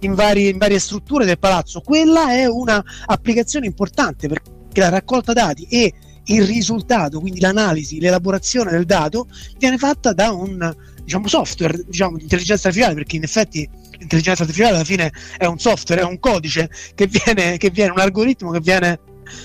in, 0.01 0.15
vari, 0.15 0.49
in 0.49 0.59
varie 0.59 0.79
strutture 0.79 1.25
del 1.25 1.39
palazzo. 1.39 1.81
Quella 1.81 2.33
è 2.33 2.47
un'applicazione 2.47 3.67
importante 3.67 4.29
perché 4.29 4.51
la 4.75 4.91
raccolta 4.91 5.33
dati 5.33 5.67
e 5.71 5.93
il 6.27 6.47
risultato, 6.47 7.21
quindi 7.21 7.41
l'analisi, 7.41 8.01
l'elaborazione 8.01 8.71
del 8.71 8.85
dato, 8.85 9.27
viene 9.59 9.79
fatta 9.79 10.13
da 10.13 10.31
un 10.31 10.75
diciamo, 11.03 11.29
software 11.29 11.83
diciamo, 11.87 12.17
di 12.17 12.23
intelligenza 12.23 12.69
artificiale, 12.69 12.95
perché 12.97 13.17
in 13.17 13.23
effetti 13.25 13.69
l'intelligenza 13.99 14.43
artificiale 14.43 14.77
alla 14.77 14.85
fine 14.85 15.13
è 15.37 15.47
un 15.47 15.59
software, 15.59 16.03
è 16.03 16.05
un 16.05 16.19
codice 16.19 16.71
che 16.95 17.07
viene, 17.07 17.57
che 17.57 17.71
viene 17.71 17.91
un 17.91 17.99
algoritmo 17.99 18.51
che 18.51 18.61
viene 18.61 19.01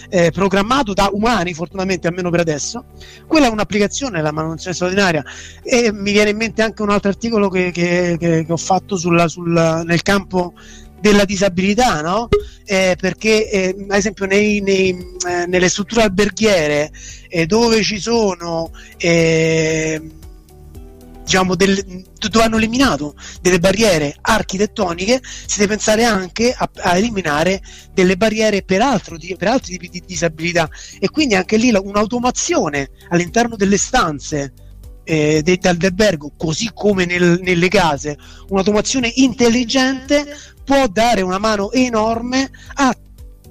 eh, 0.10 0.32
programmato 0.32 0.94
da 0.94 1.10
umani, 1.12 1.54
fortunatamente 1.54 2.08
almeno 2.08 2.30
per 2.30 2.42
adesso. 2.42 2.86
Quella 3.26 3.48
è 3.48 3.50
un'applicazione, 3.50 4.22
la 4.22 4.32
manutenzione 4.32 4.76
straordinaria. 4.76 5.24
E 5.64 5.92
mi 5.92 6.12
viene 6.12 6.32
in 6.32 6.38
mente 6.38 6.62
anche 6.62 6.82
un 6.82 6.90
altro 6.90 7.10
articolo 7.10 7.50
che, 7.50 7.72
che, 7.72 8.18
che, 8.20 8.46
ho 8.48 8.58
fatto 8.58 8.98
sulla, 8.98 9.28
sul, 9.28 9.52
nel 9.86 10.02
campo 10.02 10.54
della 11.00 11.26
disabilità, 11.26 12.02
no? 12.02 12.28
Eh, 12.66 12.98
perché 13.00 13.50
eh, 13.50 13.76
ad 13.88 13.98
esempio 13.98 14.26
nei, 14.26 14.60
nei, 14.62 14.90
eh, 15.28 15.46
nelle 15.46 15.70
strutture 15.70 16.04
alberghiere 16.04 16.92
eh, 17.30 17.46
dove 17.46 17.82
ci 17.82 17.98
sono 17.98 18.72
eh, 18.98 20.02
diciamo 21.28 21.56
del, 21.56 22.06
dove 22.30 22.44
hanno 22.44 22.56
eliminato 22.56 23.16
delle 23.42 23.60
barriere 23.60 24.16
architettoniche 24.22 25.22
si 25.22 25.60
deve 25.60 25.76
pensare 25.76 26.06
anche 26.06 26.54
a, 26.54 26.70
a 26.76 26.98
eliminare 26.98 27.62
delle 27.94 28.16
barriere 28.16 28.64
per, 28.64 28.82
altro, 28.82 29.18
per, 29.38 29.48
altri 29.48 29.74
tipi 29.74 29.90
di 29.90 30.04
disabilità 30.06 30.70
e 31.00 31.10
quindi 31.10 31.36
anche 31.36 31.58
lì 31.58 31.70
un'automazione 31.70 32.90
all'interno 33.10 33.58
delle 33.58 33.78
stanze 33.78 34.54
eh, 35.04 35.42
dell'albergo 35.42 36.32
così 36.38 36.72
come 36.74 37.06
nel, 37.06 37.40
nelle 37.42 37.68
case 37.68 38.18
un'automazione 38.48 39.12
intelligente 39.16 40.56
può 40.68 40.86
dare 40.88 41.22
una 41.22 41.38
mano 41.38 41.72
enorme 41.72 42.52
a 42.74 42.94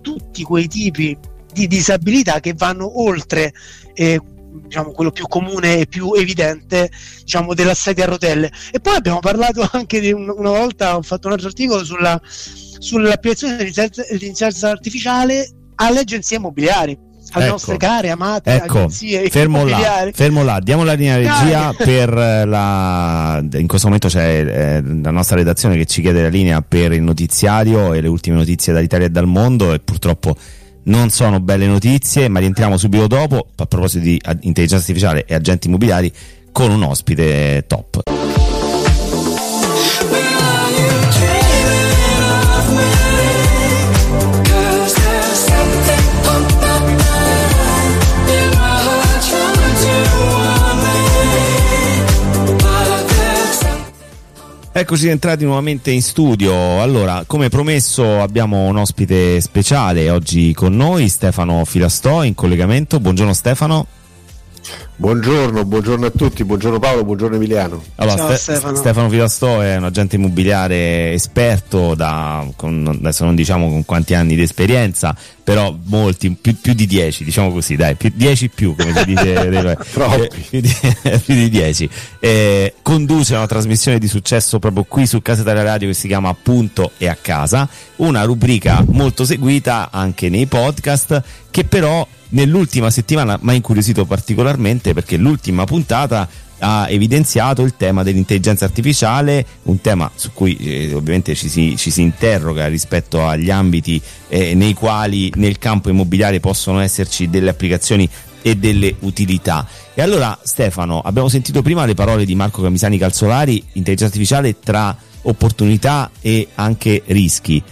tutti 0.02 0.42
quei 0.42 0.68
tipi 0.68 1.16
di 1.50 1.66
disabilità 1.66 2.40
che 2.40 2.52
vanno 2.52 3.00
oltre 3.00 3.54
eh, 3.94 4.20
diciamo, 4.64 4.90
quello 4.90 5.10
più 5.10 5.26
comune 5.26 5.78
e 5.78 5.86
più 5.86 6.12
evidente 6.12 6.90
diciamo, 7.20 7.54
della 7.54 7.72
sedia 7.72 8.04
a 8.04 8.08
rotelle. 8.08 8.52
E 8.70 8.80
poi 8.80 8.96
abbiamo 8.96 9.20
parlato 9.20 9.66
anche 9.72 9.98
di 10.00 10.12
un, 10.12 10.28
una 10.28 10.50
volta, 10.50 10.98
ho 10.98 11.02
fatto 11.02 11.28
un 11.28 11.32
altro 11.32 11.48
articolo 11.48 11.84
sulla, 11.84 12.20
sull'applicazione 12.22 13.56
dell'intelligenza 13.56 14.68
artificiale 14.68 15.48
alle 15.76 16.00
agenzie 16.00 16.36
immobiliari 16.36 17.05
alle 17.36 17.44
ecco, 17.44 17.52
nostre 17.52 17.76
care, 17.76 18.10
amate 18.10 18.54
ecco, 18.54 18.78
agenzie 18.78 19.28
fermo 19.28 19.64
là, 19.64 20.08
fermo 20.12 20.42
là, 20.42 20.58
diamo 20.60 20.84
la 20.84 20.94
linea 20.94 21.16
regia 21.16 21.72
Dai. 21.76 21.86
per 21.86 22.48
la 22.48 23.44
in 23.52 23.66
questo 23.66 23.86
momento 23.86 24.08
c'è 24.08 24.44
eh, 24.44 24.82
la 25.02 25.10
nostra 25.10 25.36
redazione 25.36 25.76
che 25.76 25.84
ci 25.84 26.00
chiede 26.00 26.22
la 26.22 26.28
linea 26.28 26.62
per 26.62 26.92
il 26.92 27.02
notiziario 27.02 27.92
e 27.92 28.00
le 28.00 28.08
ultime 28.08 28.36
notizie 28.36 28.72
dall'Italia 28.72 29.06
e 29.06 29.10
dal 29.10 29.26
mondo 29.26 29.72
e 29.72 29.80
purtroppo 29.80 30.34
non 30.84 31.10
sono 31.10 31.40
belle 31.40 31.66
notizie, 31.66 32.28
ma 32.28 32.38
rientriamo 32.38 32.76
subito 32.76 33.08
dopo, 33.08 33.48
a 33.56 33.66
proposito 33.66 34.04
di 34.04 34.20
intelligenza 34.42 34.76
artificiale 34.76 35.24
e 35.24 35.34
agenti 35.34 35.66
immobiliari, 35.66 36.12
con 36.52 36.70
un 36.70 36.82
ospite 36.84 37.64
top. 37.66 38.55
Eccoci 54.78 55.08
entrati 55.08 55.46
nuovamente 55.46 55.90
in 55.90 56.02
studio. 56.02 56.82
Allora, 56.82 57.24
come 57.26 57.48
promesso, 57.48 58.20
abbiamo 58.20 58.66
un 58.66 58.76
ospite 58.76 59.40
speciale 59.40 60.10
oggi 60.10 60.52
con 60.52 60.76
noi, 60.76 61.08
Stefano 61.08 61.64
Filastò, 61.64 62.22
in 62.22 62.34
collegamento. 62.34 63.00
Buongiorno 63.00 63.32
Stefano. 63.32 63.86
Buongiorno, 64.98 65.66
buongiorno 65.66 66.06
a 66.06 66.10
tutti, 66.10 66.42
buongiorno 66.42 66.78
Paolo, 66.78 67.04
buongiorno 67.04 67.36
Emiliano. 67.36 67.82
Allora, 67.96 68.16
Ciao, 68.16 68.26
Ste- 68.28 68.52
Stefano. 68.52 68.76
Stefano 68.76 69.08
Filastò 69.10 69.60
è 69.60 69.76
un 69.76 69.84
agente 69.84 70.16
immobiliare 70.16 71.12
esperto, 71.12 71.94
da, 71.94 72.46
con, 72.56 72.98
adesso 72.98 73.24
non 73.26 73.34
diciamo 73.34 73.68
con 73.68 73.84
quanti 73.84 74.14
anni 74.14 74.36
di 74.36 74.40
esperienza, 74.40 75.14
però 75.44 75.76
molti, 75.84 76.30
più, 76.30 76.58
più 76.58 76.72
di 76.72 76.86
10, 76.86 77.24
diciamo 77.24 77.52
così, 77.52 77.76
dai, 77.76 77.94
10 78.00 78.48
più, 78.48 78.74
come 78.74 78.94
si 78.94 79.04
dice, 79.04 79.34
eh, 79.76 80.28
più, 80.48 80.60
di, 80.60 80.74
più 81.24 81.34
di 81.34 81.50
10. 81.50 81.90
Eh, 82.18 82.74
conduce 82.80 83.34
una 83.34 83.46
trasmissione 83.46 83.98
di 83.98 84.08
successo 84.08 84.58
proprio 84.58 84.84
qui 84.88 85.06
su 85.06 85.20
Casa 85.20 85.42
Italia 85.42 85.62
Radio 85.62 85.88
che 85.88 85.94
si 85.94 86.08
chiama 86.08 86.34
Punto 86.34 86.92
e 86.96 87.06
a 87.06 87.18
casa, 87.20 87.68
una 87.96 88.22
rubrica 88.22 88.82
molto 88.88 89.26
seguita 89.26 89.90
anche 89.92 90.30
nei 90.30 90.46
podcast 90.46 91.22
che 91.50 91.64
però 91.64 92.06
nell'ultima 92.30 92.90
settimana 92.90 93.38
mi 93.42 93.50
ha 93.50 93.54
incuriosito 93.54 94.04
particolarmente 94.04 94.92
perché 94.92 95.16
l'ultima 95.16 95.64
puntata 95.64 96.28
ha 96.58 96.86
evidenziato 96.88 97.62
il 97.62 97.76
tema 97.76 98.02
dell'intelligenza 98.02 98.64
artificiale, 98.64 99.44
un 99.64 99.80
tema 99.80 100.10
su 100.14 100.32
cui 100.32 100.56
eh, 100.56 100.94
ovviamente 100.94 101.34
ci 101.34 101.48
si, 101.48 101.76
ci 101.76 101.90
si, 101.90 102.00
interroga 102.00 102.66
rispetto 102.68 103.26
agli 103.26 103.50
ambiti 103.50 104.00
eh, 104.28 104.54
nei 104.54 104.72
quali 104.72 105.30
nel 105.36 105.58
campo 105.58 105.90
immobiliare 105.90 106.40
possono 106.40 106.80
esserci 106.80 107.28
delle 107.28 107.50
applicazioni 107.50 108.08
e 108.40 108.56
delle 108.56 108.94
utilità. 109.00 109.66
E 109.92 110.02
allora 110.02 110.38
Stefano, 110.42 111.00
abbiamo 111.00 111.28
sentito 111.28 111.62
prima 111.62 111.84
le 111.84 111.94
parole 111.94 112.24
di 112.24 112.34
Marco 112.34 112.62
Camisani 112.62 112.96
Calzolari, 112.96 113.56
intelligenza 113.72 114.06
artificiale 114.06 114.60
tra 114.60 114.96
opportunità 115.22 116.10
e 116.20 116.48
anche 116.54 117.02
rischi 117.06 117.62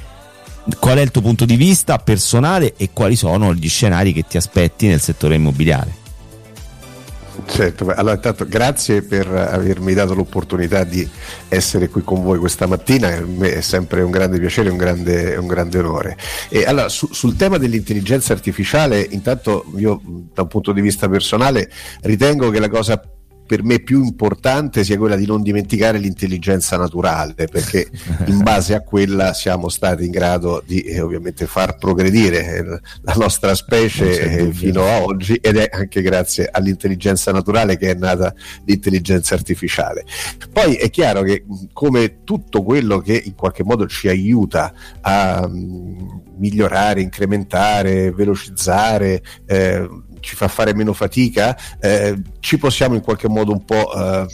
qual 0.79 0.98
è 0.98 1.00
il 1.03 1.11
tuo 1.11 1.22
punto 1.22 1.44
di 1.44 1.57
vista 1.57 1.98
personale 1.98 2.74
e 2.77 2.90
quali 2.92 3.16
sono 3.16 3.53
gli 3.53 3.68
scenari 3.68 4.12
che 4.12 4.24
ti 4.27 4.37
aspetti 4.37 4.87
nel 4.87 5.00
settore 5.00 5.35
immobiliare? 5.35 6.03
Certo, 7.46 7.87
allora 7.88 8.14
intanto 8.14 8.46
grazie 8.46 9.03
per 9.03 9.27
avermi 9.27 9.92
dato 9.92 10.14
l'opportunità 10.14 10.85
di 10.85 11.07
essere 11.48 11.88
qui 11.88 12.03
con 12.03 12.22
voi 12.22 12.38
questa 12.38 12.66
mattina, 12.66 13.09
per 13.09 13.27
me 13.27 13.55
è 13.55 13.61
sempre 13.61 14.03
un 14.03 14.11
grande 14.11 14.38
piacere, 14.38 14.70
un 14.70 14.77
grande, 14.77 15.37
un 15.37 15.46
grande 15.46 15.79
onore. 15.79 16.16
E 16.48 16.64
allora 16.64 16.88
su, 16.88 17.09
sul 17.12 17.37
tema 17.37 17.59
dell'intelligenza 17.59 18.33
artificiale, 18.33 19.07
intanto 19.11 19.66
io 19.77 20.00
da 20.33 20.42
un 20.42 20.48
punto 20.48 20.72
di 20.72 20.81
vista 20.81 21.09
personale 21.09 21.70
ritengo 22.03 22.50
che 22.50 22.61
la 22.61 22.68
cosa 22.68 23.03
per 23.46 23.62
me 23.62 23.80
più 23.80 24.02
importante 24.02 24.85
sia 24.85 24.96
quella 24.96 25.16
di 25.16 25.26
non 25.26 25.42
dimenticare 25.42 25.98
l'intelligenza 25.98 26.76
naturale, 26.76 27.46
perché 27.50 27.88
in 28.26 28.42
base 28.42 28.74
a 28.74 28.80
quella 28.80 29.33
siamo 29.35 29.68
stati 29.68 30.04
in 30.04 30.11
grado 30.11 30.62
di 30.64 30.80
eh, 30.80 31.00
ovviamente 31.00 31.46
far 31.46 31.76
progredire 31.76 32.57
eh, 32.57 32.64
la 32.64 33.14
nostra 33.16 33.54
specie 33.54 34.20
eh, 34.20 34.52
fino 34.52 34.85
a 34.85 35.02
oggi 35.02 35.35
ed 35.35 35.57
è 35.57 35.68
anche 35.70 36.00
grazie 36.02 36.48
all'intelligenza 36.50 37.33
naturale 37.33 37.76
che 37.76 37.90
è 37.90 37.94
nata 37.94 38.35
l'intelligenza 38.64 39.35
artificiale. 39.35 40.04
Poi 40.50 40.74
è 40.76 40.88
chiaro 40.90 41.22
che 41.22 41.44
come 41.72 42.22
tutto 42.24 42.62
quello 42.62 42.98
che 42.98 43.20
in 43.24 43.35
qualche 43.35 43.64
modo 43.64 43.87
ci 43.87 44.09
aiuta 44.09 44.72
a 45.00 45.44
um, 45.44 46.22
migliorare, 46.37 47.00
incrementare, 47.00 48.11
velocizzare, 48.11 49.22
eh, 49.46 49.88
ci 50.25 50.35
fa 50.35 50.49
fare 50.49 50.75
meno 50.75 50.93
fatica, 50.93 51.57
eh, 51.79 52.21
ci 52.41 52.59
possiamo 52.59 52.95
in 52.95 53.03
qualche 53.03 53.29
modo 53.29 53.53
un 53.53 53.65
po' 53.65 53.93
eh, 53.95 54.27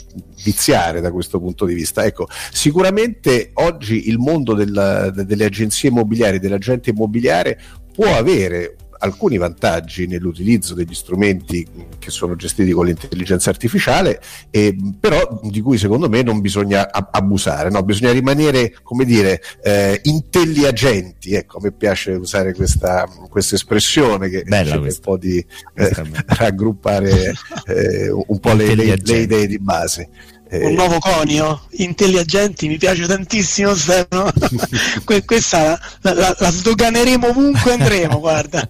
viziare 0.43 1.01
da 1.01 1.11
questo 1.11 1.39
punto 1.39 1.65
di 1.65 1.73
vista. 1.73 2.03
Ecco, 2.05 2.27
sicuramente 2.51 3.51
oggi 3.55 4.07
il 4.07 4.17
mondo 4.17 4.53
del, 4.53 5.11
delle 5.13 5.45
agenzie 5.45 5.89
immobiliari, 5.89 6.39
dell'agente 6.39 6.91
immobiliare 6.91 7.59
può 7.93 8.15
avere 8.15 8.77
alcuni 9.01 9.37
vantaggi 9.37 10.07
nell'utilizzo 10.07 10.73
degli 10.73 10.93
strumenti 10.93 11.67
che 11.99 12.09
sono 12.09 12.35
gestiti 12.35 12.71
con 12.71 12.85
l'intelligenza 12.85 13.49
artificiale, 13.49 14.21
eh, 14.49 14.75
però 14.99 15.39
di 15.43 15.61
cui 15.61 15.77
secondo 15.77 16.09
me 16.09 16.21
non 16.21 16.41
bisogna 16.41 16.89
abusare, 16.91 17.69
no? 17.69 17.83
bisogna 17.83 18.11
rimanere, 18.11 18.75
come 18.83 19.05
dire, 19.05 19.41
eh, 19.63 19.99
intelligenti, 20.03 21.33
ecco, 21.33 21.57
a 21.57 21.61
me 21.61 21.71
piace 21.71 22.11
usare 22.11 22.53
questa, 22.53 23.07
questa 23.29 23.55
espressione 23.55 24.29
che 24.29 24.43
cerca 24.47 24.79
un 24.79 24.97
po' 25.01 25.17
di 25.17 25.43
eh, 25.75 25.91
raggruppare 26.25 27.33
eh, 27.65 28.09
un 28.09 28.39
po' 28.39 28.53
le, 28.53 28.75
le, 28.75 28.97
le 29.01 29.17
idee 29.19 29.47
di 29.47 29.59
base 29.59 30.09
un 30.51 30.73
nuovo 30.73 30.99
conio, 30.99 31.61
intelligenti, 31.71 32.67
mi 32.67 32.77
piace 32.77 33.05
tantissimo 33.07 33.73
Stefano. 33.73 34.31
questa 35.25 35.79
la, 36.01 36.13
la, 36.13 36.35
la, 36.37 36.51
sdoganeremo 36.51 37.29
ovunque 37.29 37.73
andremo, 37.73 38.19
guarda. 38.19 38.69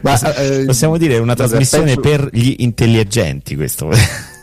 Ma, 0.00 0.34
eh, 0.36 0.64
possiamo 0.64 0.96
dire 0.96 1.18
una 1.18 1.34
trasmissione 1.34 1.94
penso... 1.96 2.00
per 2.00 2.28
gli 2.32 2.56
intelligenti 2.58 3.54
questo 3.54 3.90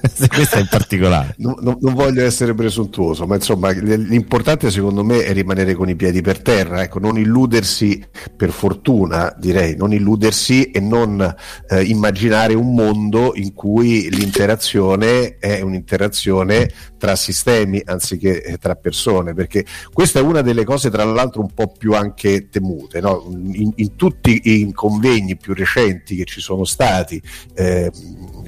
questa 0.29 0.59
in 0.59 0.67
particolare. 0.69 1.35
Non, 1.37 1.55
non, 1.61 1.77
non, 1.79 1.93
voglio 1.93 2.23
essere 2.23 2.53
presuntuoso, 2.53 3.25
ma 3.25 3.35
insomma 3.35 3.71
l'importante 3.71 4.71
secondo 4.71 5.03
me 5.03 5.23
è 5.23 5.33
rimanere 5.33 5.73
con 5.73 5.89
i 5.89 5.95
piedi 5.95 6.21
per 6.21 6.41
terra, 6.41 6.81
ecco, 6.81 6.99
non 6.99 7.17
illudersi, 7.17 8.03
per 8.35 8.51
fortuna 8.51 9.33
direi, 9.37 9.75
non 9.75 9.93
illudersi 9.93 10.71
e 10.71 10.79
non 10.79 11.35
eh, 11.69 11.83
immaginare 11.83 12.53
un 12.53 12.73
mondo 12.73 13.33
in 13.35 13.53
cui 13.53 14.09
l'interazione 14.09 15.37
è 15.37 15.61
un'interazione 15.61 16.71
tra 16.97 17.15
sistemi 17.15 17.81
anziché 17.85 18.43
eh, 18.43 18.57
tra 18.57 18.75
persone, 18.75 19.33
perché 19.33 19.65
questa 19.91 20.19
è 20.19 20.21
una 20.21 20.41
delle 20.41 20.63
cose 20.63 20.89
tra 20.89 21.03
l'altro 21.03 21.41
un 21.41 21.51
po' 21.53 21.71
più 21.77 21.93
anche 21.93 22.49
temute, 22.49 23.01
no? 23.01 23.27
in, 23.53 23.71
in, 23.75 23.95
tutti 23.95 24.41
i 24.43 24.71
convegni 24.71 25.35
più 25.35 25.53
recenti 25.53 26.15
che 26.15 26.25
ci 26.25 26.41
sono 26.41 26.65
stati. 26.65 27.21
Eh, 27.53 27.91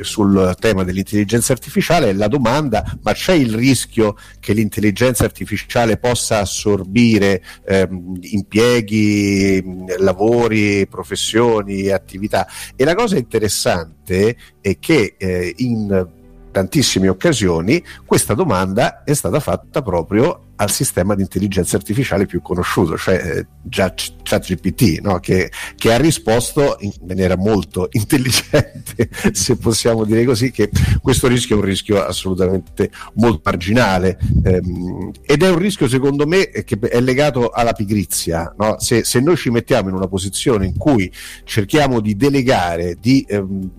sul 0.02 0.56
tema 0.60 0.84
dell'intelligenza 0.84 1.54
artificiale, 1.54 2.14
la 2.14 2.28
domanda, 2.28 2.84
ma 3.04 3.14
c'è 3.14 3.34
il 3.34 3.54
rischio 3.54 4.16
che 4.40 4.54
l'intelligenza 4.54 5.24
artificiale 5.24 5.98
possa 5.98 6.40
assorbire 6.40 7.44
ehm, 7.66 8.18
impieghi, 8.22 9.64
lavori, 10.00 10.88
professioni, 10.88 11.90
attività? 11.90 12.48
E 12.76 12.84
la 12.84 12.96
cosa 12.96 13.18
interessante 13.18 14.36
è 14.62 14.78
che 14.80 15.16
eh, 15.18 15.54
in 15.58 16.20
tantissime 16.52 17.08
occasioni 17.08 17.84
questa 18.06 18.34
domanda 18.34 19.04
è 19.04 19.14
stata 19.14 19.40
fatta 19.40 19.82
proprio 19.82 20.52
al 20.62 20.70
sistema 20.70 21.16
di 21.16 21.24
intelligenza 21.24 21.76
artificiale 21.76 22.28
più 22.28 22.42
conosciuto, 22.42 22.96
cioè 22.96 23.16
eh, 23.16 23.48
ChatGPT, 23.68 25.00
no? 25.02 25.20
che, 25.20 25.52
che, 25.76 25.92
ha 25.92 25.98
risposto 25.98 26.78
in 26.82 26.92
maniera 27.08 27.36
molto 27.36 27.88
intelligente, 27.94 29.10
se 29.32 29.58
possiamo 29.58 30.04
dire 30.06 30.24
così, 30.24 30.52
che 30.52 30.70
questo 31.02 31.28
rischio 31.28 31.56
è 31.56 31.60
un 31.60 31.66
rischio 31.66 32.04
assolutamente 32.04 32.92
molto 33.16 33.42
marginale 33.44 34.20
ehm, 34.44 35.12
ed 35.24 35.42
è 35.42 35.50
un 35.50 35.58
rischio 35.58 35.88
secondo 35.88 36.28
me 36.28 36.50
che 36.50 36.78
è 36.80 37.02
legato 37.02 37.50
alla 37.50 37.74
pigrizia. 37.74 38.54
No? 38.56 38.76
Se, 38.80 39.04
se, 39.04 39.20
noi 39.20 39.38
ci 39.38 39.50
mettiamo 39.50 39.90
in 39.90 39.96
una 39.96 40.08
posizione 40.08 40.68
in 40.68 40.78
cui 40.78 41.12
cerchiamo 41.44 42.00
di 42.02 42.16
delegare, 42.16 42.98
di 43.00 43.26
ehm, 43.28 43.72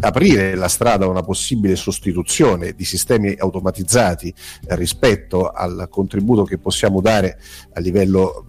aprire 0.00 0.54
la 0.54 0.68
strada 0.68 1.04
a 1.04 1.08
una 1.08 1.22
possibile 1.22 1.76
sostituzione 1.76 2.72
di 2.72 2.84
sistemi 2.84 3.34
automatizzati 3.36 4.28
eh, 4.28 4.76
rispetto 4.76 5.50
al 5.50 5.88
contributo 5.90 6.44
che 6.44 6.58
possiamo 6.58 7.00
dare 7.00 7.38
a 7.72 7.80
livello 7.80 8.46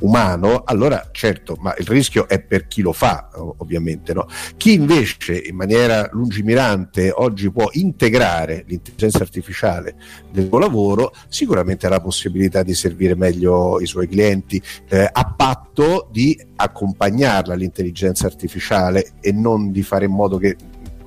umano, 0.00 0.62
allora 0.64 1.08
certo, 1.12 1.56
ma 1.60 1.74
il 1.78 1.86
rischio 1.86 2.28
è 2.28 2.40
per 2.40 2.66
chi 2.66 2.82
lo 2.82 2.92
fa, 2.92 3.30
ovviamente. 3.58 4.12
No? 4.12 4.26
Chi 4.56 4.74
invece 4.74 5.36
in 5.36 5.56
maniera 5.56 6.08
lungimirante 6.12 7.10
oggi 7.14 7.50
può 7.50 7.68
integrare 7.72 8.64
l'intelligenza 8.66 9.22
artificiale 9.22 9.94
nel 10.32 10.48
suo 10.48 10.58
lavoro, 10.58 11.14
sicuramente 11.28 11.86
ha 11.86 11.90
la 11.90 12.00
possibilità 12.00 12.62
di 12.62 12.74
servire 12.74 13.14
meglio 13.14 13.80
i 13.80 13.86
suoi 13.86 14.08
clienti, 14.08 14.62
eh, 14.88 15.08
a 15.10 15.34
patto 15.34 16.08
di 16.10 16.38
accompagnarla 16.56 17.54
l'intelligenza 17.54 18.26
artificiale 18.26 19.12
e 19.20 19.32
non 19.32 19.70
di 19.70 19.82
fare 19.82 20.04
in 20.04 20.12
modo 20.12 20.38
che 20.38 20.56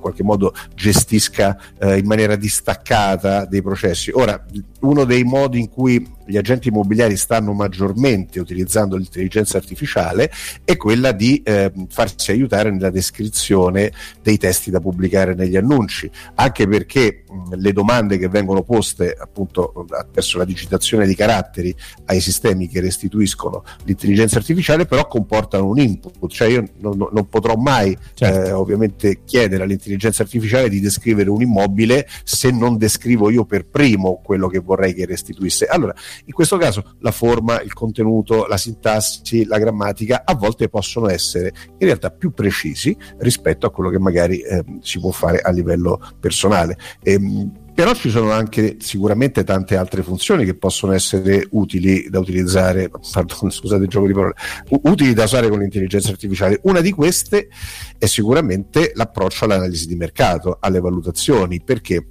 qualche 0.00 0.22
modo 0.22 0.54
gestisca 0.74 1.58
eh, 1.78 1.98
in 1.98 2.06
maniera 2.06 2.34
distaccata 2.34 3.44
dei 3.44 3.62
processi. 3.62 4.10
Ora, 4.12 4.42
uno 4.80 5.04
dei 5.04 5.24
modi 5.24 5.60
in 5.60 5.68
cui 5.68 6.04
gli 6.30 6.36
agenti 6.36 6.68
immobiliari 6.68 7.16
stanno 7.16 7.52
maggiormente 7.52 8.40
utilizzando 8.40 8.96
l'intelligenza 8.96 9.58
artificiale 9.58 10.30
è 10.64 10.76
quella 10.76 11.12
di 11.12 11.42
eh, 11.44 11.72
farsi 11.88 12.30
aiutare 12.30 12.70
nella 12.70 12.90
descrizione 12.90 13.92
dei 14.22 14.38
testi 14.38 14.70
da 14.70 14.80
pubblicare 14.80 15.34
negli 15.34 15.56
annunci, 15.56 16.10
anche 16.36 16.66
perché 16.66 17.24
mh, 17.28 17.56
le 17.56 17.72
domande 17.72 18.18
che 18.18 18.28
vengono 18.28 18.62
poste 18.62 19.16
appunto 19.18 19.86
attraverso 19.90 20.38
la 20.38 20.44
digitazione 20.44 21.06
di 21.06 21.14
caratteri 21.14 21.74
ai 22.06 22.20
sistemi 22.20 22.68
che 22.68 22.80
restituiscono 22.80 23.64
l'intelligenza 23.84 24.38
artificiale 24.38 24.86
però 24.86 25.06
comportano 25.06 25.66
un 25.66 25.78
input, 25.78 26.30
cioè 26.30 26.48
io 26.48 26.64
non, 26.78 27.08
non 27.10 27.28
potrò 27.28 27.56
mai 27.56 27.96
certo. 28.14 28.48
eh, 28.48 28.52
ovviamente 28.52 29.20
chiedere 29.24 29.64
all'intelligenza 29.64 30.22
artificiale 30.22 30.68
di 30.68 30.80
descrivere 30.80 31.30
un 31.30 31.42
immobile 31.42 32.06
se 32.22 32.50
non 32.50 32.78
descrivo 32.78 33.30
io 33.30 33.44
per 33.44 33.66
primo 33.66 34.20
quello 34.22 34.48
che 34.48 34.58
vorrei 34.58 34.94
che 34.94 35.06
restituisse. 35.06 35.66
Allora, 35.66 35.94
in 36.26 36.32
questo 36.32 36.56
caso 36.56 36.94
la 37.00 37.10
forma, 37.10 37.60
il 37.60 37.72
contenuto, 37.72 38.46
la 38.46 38.56
sintassi, 38.56 39.44
la 39.44 39.58
grammatica 39.58 40.22
a 40.24 40.34
volte 40.34 40.68
possono 40.68 41.08
essere 41.08 41.52
in 41.78 41.86
realtà 41.86 42.10
più 42.10 42.32
precisi 42.32 42.96
rispetto 43.18 43.66
a 43.66 43.70
quello 43.70 43.90
che 43.90 43.98
magari 43.98 44.40
eh, 44.40 44.64
si 44.80 45.00
può 45.00 45.10
fare 45.10 45.40
a 45.40 45.50
livello 45.50 46.00
personale. 46.18 46.76
Ehm, 47.02 47.68
però 47.80 47.94
ci 47.94 48.10
sono 48.10 48.30
anche 48.30 48.76
sicuramente 48.80 49.42
tante 49.42 49.74
altre 49.74 50.02
funzioni 50.02 50.44
che 50.44 50.54
possono 50.54 50.92
essere 50.92 51.46
utili 51.52 52.10
da 52.10 52.18
utilizzare, 52.18 52.90
pardon, 52.90 53.48
scusate 53.50 53.84
il 53.84 53.88
gioco 53.88 54.06
di 54.06 54.12
parole, 54.12 54.34
utili 54.82 55.14
da 55.14 55.24
usare 55.24 55.48
con 55.48 55.60
l'intelligenza 55.60 56.10
artificiale. 56.10 56.60
Una 56.64 56.82
di 56.82 56.90
queste 56.90 57.48
è 57.96 58.04
sicuramente 58.04 58.92
l'approccio 58.94 59.46
all'analisi 59.46 59.86
di 59.86 59.96
mercato, 59.96 60.58
alle 60.60 60.80
valutazioni, 60.80 61.62
perché 61.62 62.04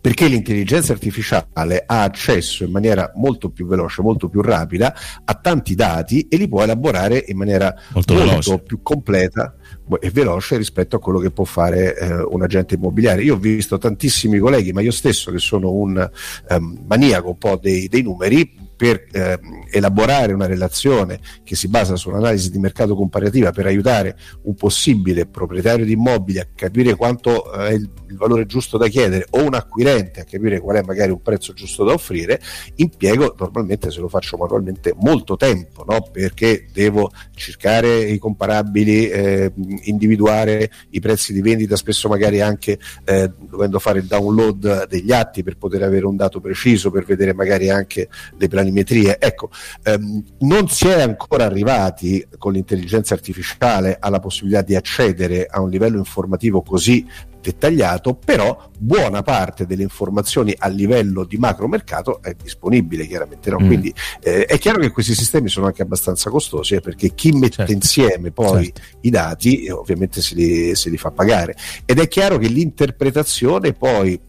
perché 0.00 0.28
l'intelligenza 0.28 0.92
artificiale 0.92 1.84
ha 1.86 2.02
accesso 2.02 2.64
in 2.64 2.70
maniera 2.70 3.12
molto 3.16 3.50
più 3.50 3.66
veloce, 3.66 4.02
molto 4.02 4.28
più 4.28 4.40
rapida 4.40 4.94
a 5.24 5.34
tanti 5.34 5.74
dati 5.74 6.26
e 6.28 6.36
li 6.36 6.48
può 6.48 6.62
elaborare 6.62 7.24
in 7.28 7.36
maniera 7.36 7.74
molto, 7.92 8.14
molto 8.14 8.58
più 8.58 8.80
completa 8.82 9.54
e 10.00 10.10
veloce 10.10 10.56
rispetto 10.56 10.96
a 10.96 11.00
quello 11.00 11.18
che 11.18 11.30
può 11.30 11.44
fare 11.44 11.96
eh, 11.96 12.22
un 12.22 12.42
agente 12.42 12.76
immobiliare. 12.76 13.22
Io 13.22 13.34
ho 13.34 13.38
visto 13.38 13.76
tantissimi 13.76 14.38
colleghi, 14.38 14.72
ma 14.72 14.80
io 14.80 14.92
stesso 14.92 15.30
che 15.30 15.38
sono 15.38 15.70
un 15.70 16.10
um, 16.48 16.78
maniaco 16.86 17.28
un 17.30 17.38
po' 17.38 17.58
dei, 17.60 17.88
dei 17.88 18.02
numeri, 18.02 18.59
per 18.80 19.04
eh, 19.12 19.38
elaborare 19.72 20.32
una 20.32 20.46
relazione 20.46 21.20
che 21.44 21.54
si 21.54 21.68
basa 21.68 21.96
sull'analisi 21.96 22.50
di 22.50 22.58
mercato 22.58 22.94
comparativa 22.94 23.50
per 23.50 23.66
aiutare 23.66 24.16
un 24.44 24.54
possibile 24.54 25.26
proprietario 25.26 25.84
di 25.84 25.92
immobili 25.92 26.38
a 26.38 26.48
capire 26.54 26.94
quanto 26.94 27.52
eh, 27.52 27.66
è 27.66 27.72
il, 27.72 27.90
il, 28.08 28.16
valore 28.16 28.46
giusto 28.46 28.78
da 28.78 28.88
chiedere 28.88 29.26
o 29.32 29.44
un 29.44 29.52
acquirente 29.52 30.20
a 30.20 30.24
capire 30.24 30.60
qual 30.60 30.76
è 30.76 30.82
magari 30.82 31.10
un 31.10 31.20
prezzo 31.20 31.52
giusto 31.52 31.84
da 31.84 31.92
offrire, 31.92 32.40
impiego 32.76 33.34
normalmente 33.38 33.90
se 33.90 34.00
lo 34.00 34.08
faccio 34.08 34.38
manualmente 34.38 34.94
molto 34.96 35.36
tempo, 35.36 35.84
no? 35.86 36.08
perché 36.10 36.64
devo 36.72 37.10
cercare 37.34 38.04
i 38.04 38.16
comparabili, 38.16 39.10
eh, 39.10 39.52
individuare 39.82 40.70
i 40.88 41.00
prezzi 41.00 41.34
di 41.34 41.42
vendita, 41.42 41.76
spesso 41.76 42.08
magari 42.08 42.40
anche 42.40 42.78
eh, 43.04 43.30
dovendo 43.38 43.78
fare 43.78 43.98
il 43.98 44.06
download 44.06 44.86
degli 44.86 45.12
atti 45.12 45.42
per 45.42 45.58
poter 45.58 45.82
avere 45.82 46.06
un 46.06 46.16
dato 46.16 46.40
preciso, 46.40 46.90
per 46.90 47.04
vedere 47.04 47.34
magari 47.34 47.68
anche 47.68 48.08
le 48.38 48.48
planificazioni 48.48 48.68
planimetrie. 48.70 49.18
Ecco, 49.18 49.50
ehm, 49.82 50.22
non 50.40 50.68
si 50.68 50.86
è 50.88 51.02
ancora 51.02 51.44
arrivati 51.44 52.26
con 52.38 52.52
l'intelligenza 52.52 53.14
artificiale 53.14 53.96
alla 54.00 54.20
possibilità 54.20 54.62
di 54.62 54.76
accedere 54.76 55.46
a 55.46 55.60
un 55.60 55.68
livello 55.68 55.98
informativo 55.98 56.62
così 56.62 57.06
dettagliato, 57.42 58.14
però 58.14 58.68
buona 58.78 59.22
parte 59.22 59.64
delle 59.64 59.82
informazioni 59.82 60.54
a 60.58 60.68
livello 60.68 61.24
di 61.24 61.38
macro 61.38 61.68
mercato 61.68 62.20
è 62.22 62.34
disponibile 62.40 63.06
chiaramente. 63.06 63.50
No? 63.50 63.58
Mm. 63.60 63.66
Quindi 63.66 63.94
eh, 64.22 64.44
è 64.44 64.58
chiaro 64.58 64.78
che 64.78 64.90
questi 64.90 65.14
sistemi 65.14 65.48
sono 65.48 65.66
anche 65.66 65.82
abbastanza 65.82 66.28
costosi 66.28 66.74
eh, 66.74 66.80
perché 66.80 67.14
chi 67.14 67.32
mette 67.32 67.56
certo. 67.56 67.72
insieme 67.72 68.30
poi 68.30 68.64
certo. 68.64 68.80
i 69.00 69.10
dati 69.10 69.64
eh, 69.64 69.72
ovviamente 69.72 70.20
se 70.20 70.34
li, 70.34 70.74
se 70.74 70.90
li 70.90 70.98
fa 70.98 71.10
pagare 71.10 71.56
ed 71.86 71.98
è 71.98 72.08
chiaro 72.08 72.36
che 72.36 72.48
l'interpretazione 72.48 73.72
poi 73.72 74.20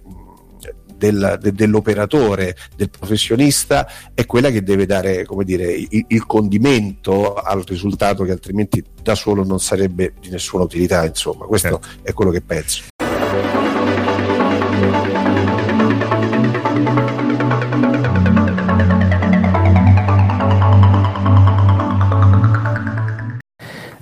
del, 1.01 1.39
de, 1.41 1.51
dell'operatore, 1.51 2.55
del 2.75 2.91
professionista, 2.91 3.87
è 4.13 4.27
quella 4.27 4.51
che 4.51 4.61
deve 4.61 4.85
dare 4.85 5.25
come 5.25 5.43
dire, 5.43 5.71
il, 5.71 6.05
il, 6.07 6.25
condimento 6.27 7.33
al 7.33 7.63
risultato 7.63 8.23
che 8.23 8.31
altrimenti 8.31 8.83
da 9.01 9.15
solo 9.15 9.43
non 9.43 9.59
sarebbe 9.59 10.13
di 10.21 10.29
nessuna 10.29 10.63
utilità. 10.63 11.03
Insomma, 11.03 11.45
questo 11.45 11.69
certo. 11.69 11.87
è 12.03 12.13
quello 12.13 12.29
che 12.29 12.41
penso. 12.41 12.83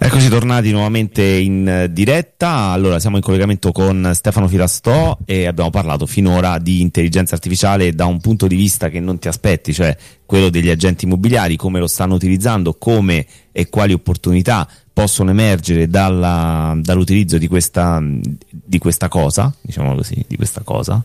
Eccoci 0.10 0.28
tornati 0.28 0.72
nuovamente 0.72 1.24
in 1.24 1.68
eh, 1.68 1.94
diretta. 1.94 2.72
Allora, 2.72 2.98
siamo 2.98 3.18
in 3.18 3.22
collegamento 3.22 3.72
con 3.72 4.10
Stefano 4.16 4.48
Filastò 4.48 5.16
e 5.24 5.46
abbiamo 5.46 5.70
parlato 5.70 6.08
finora 6.08 6.58
di 6.58 6.82
intelligenza 6.82 7.36
artificiale 7.36 7.94
da 7.94 8.08
un 8.08 8.20
punto 8.20 8.48
di 8.48 8.56
vista 8.56 8.90
che 8.90 9.00
non 9.00 9.20
ti 9.20 9.28
aspetti, 9.28 9.72
cioè 9.72 9.96
quello 10.26 10.50
degli 10.50 10.72
agenti 10.72 11.06
immobiliari, 11.06 11.58
come 11.58 11.78
lo 11.78 11.86
stanno 11.86 12.16
utilizzando, 12.16 12.74
come 12.74 13.24
e 13.52 13.70
quali 13.70 13.94
opportunità 13.94 14.68
possono 14.92 15.30
emergere 15.30 15.88
dalla, 15.88 16.76
dall'utilizzo 16.82 17.38
di 17.38 17.48
questa, 17.48 18.02
di 18.02 18.80
questa 18.80 19.10
cosa, 19.10 19.54
diciamo 19.62 19.94
così, 19.94 20.26
di 20.28 20.38
questa 20.38 20.62
cosa. 20.64 21.04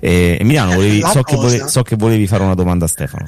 E, 0.00 0.38
Emiliano, 0.40 0.72
volevi, 0.72 1.00
so, 1.00 1.22
che 1.22 1.36
volevi, 1.36 1.68
so 1.68 1.82
che 1.82 1.94
volevi 1.94 2.26
fare 2.26 2.42
una 2.42 2.54
domanda 2.54 2.86
a 2.86 2.88
Stefano. 2.88 3.26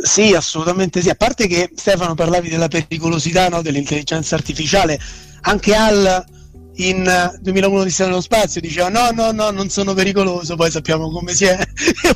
Sì, 0.00 0.32
assolutamente 0.34 1.02
sì. 1.02 1.10
A 1.10 1.14
parte 1.14 1.46
che 1.46 1.70
Stefano 1.74 2.14
parlavi 2.14 2.48
della 2.48 2.68
pericolosità 2.68 3.48
no, 3.48 3.62
dell'intelligenza 3.62 4.36
artificiale, 4.36 4.98
anche 5.42 5.74
Al 5.74 6.24
in 6.78 7.36
2001 7.40 7.84
di 7.84 7.94
nello 7.98 8.20
spazio 8.20 8.60
diceva 8.60 8.88
no, 8.88 9.10
no, 9.10 9.32
no, 9.32 9.50
non 9.50 9.68
sono 9.68 9.94
pericoloso, 9.94 10.54
poi 10.54 10.70
sappiamo 10.70 11.10
come 11.10 11.34
si 11.34 11.44
è 11.44 11.58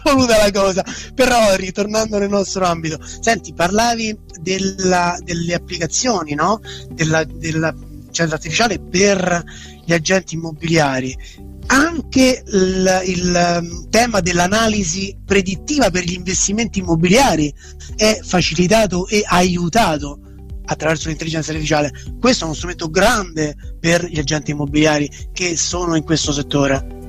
evoluta 0.04 0.36
la 0.36 0.50
cosa. 0.52 0.84
Però 1.14 1.54
ritornando 1.56 2.18
nel 2.18 2.28
nostro 2.28 2.64
ambito, 2.64 2.98
senti, 3.20 3.52
parlavi 3.52 4.16
della, 4.40 5.18
delle 5.22 5.54
applicazioni, 5.54 6.34
no? 6.34 6.60
Della, 6.90 7.24
dell'intelligenza 7.24 8.34
artificiale 8.34 8.78
per 8.78 9.42
gli 9.84 9.92
agenti 9.92 10.36
immobiliari 10.36 11.16
anche 11.72 12.42
il, 12.46 13.02
il, 13.06 13.58
um, 13.60 13.88
tema 13.88 14.20
dell'analisi 14.20 15.16
predittiva 15.24 15.90
per 15.90 16.04
gli 16.04 16.12
investimenti 16.12 16.80
immobiliari 16.80 17.52
è 17.96 18.20
facilitato 18.22 19.08
e 19.08 19.22
aiutato 19.24 20.18
attraverso 20.66 21.08
l'intelligenza 21.08 21.50
artificiale. 21.50 21.90
Questo 22.20 22.44
è 22.44 22.46
uno 22.46 22.54
strumento 22.54 22.90
grande 22.90 23.56
per 23.80 24.04
gli 24.04 24.18
agenti 24.18 24.50
immobiliari 24.50 25.10
che 25.32 25.56
sono 25.56 25.96
in 25.96 26.04
questo 26.04 26.30
settore. 26.30 27.00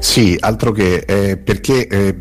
Sì, 0.00 0.36
altro 0.38 0.70
che 0.72 1.04
eh, 1.06 1.38
perché 1.38 1.86
eh, 1.86 2.18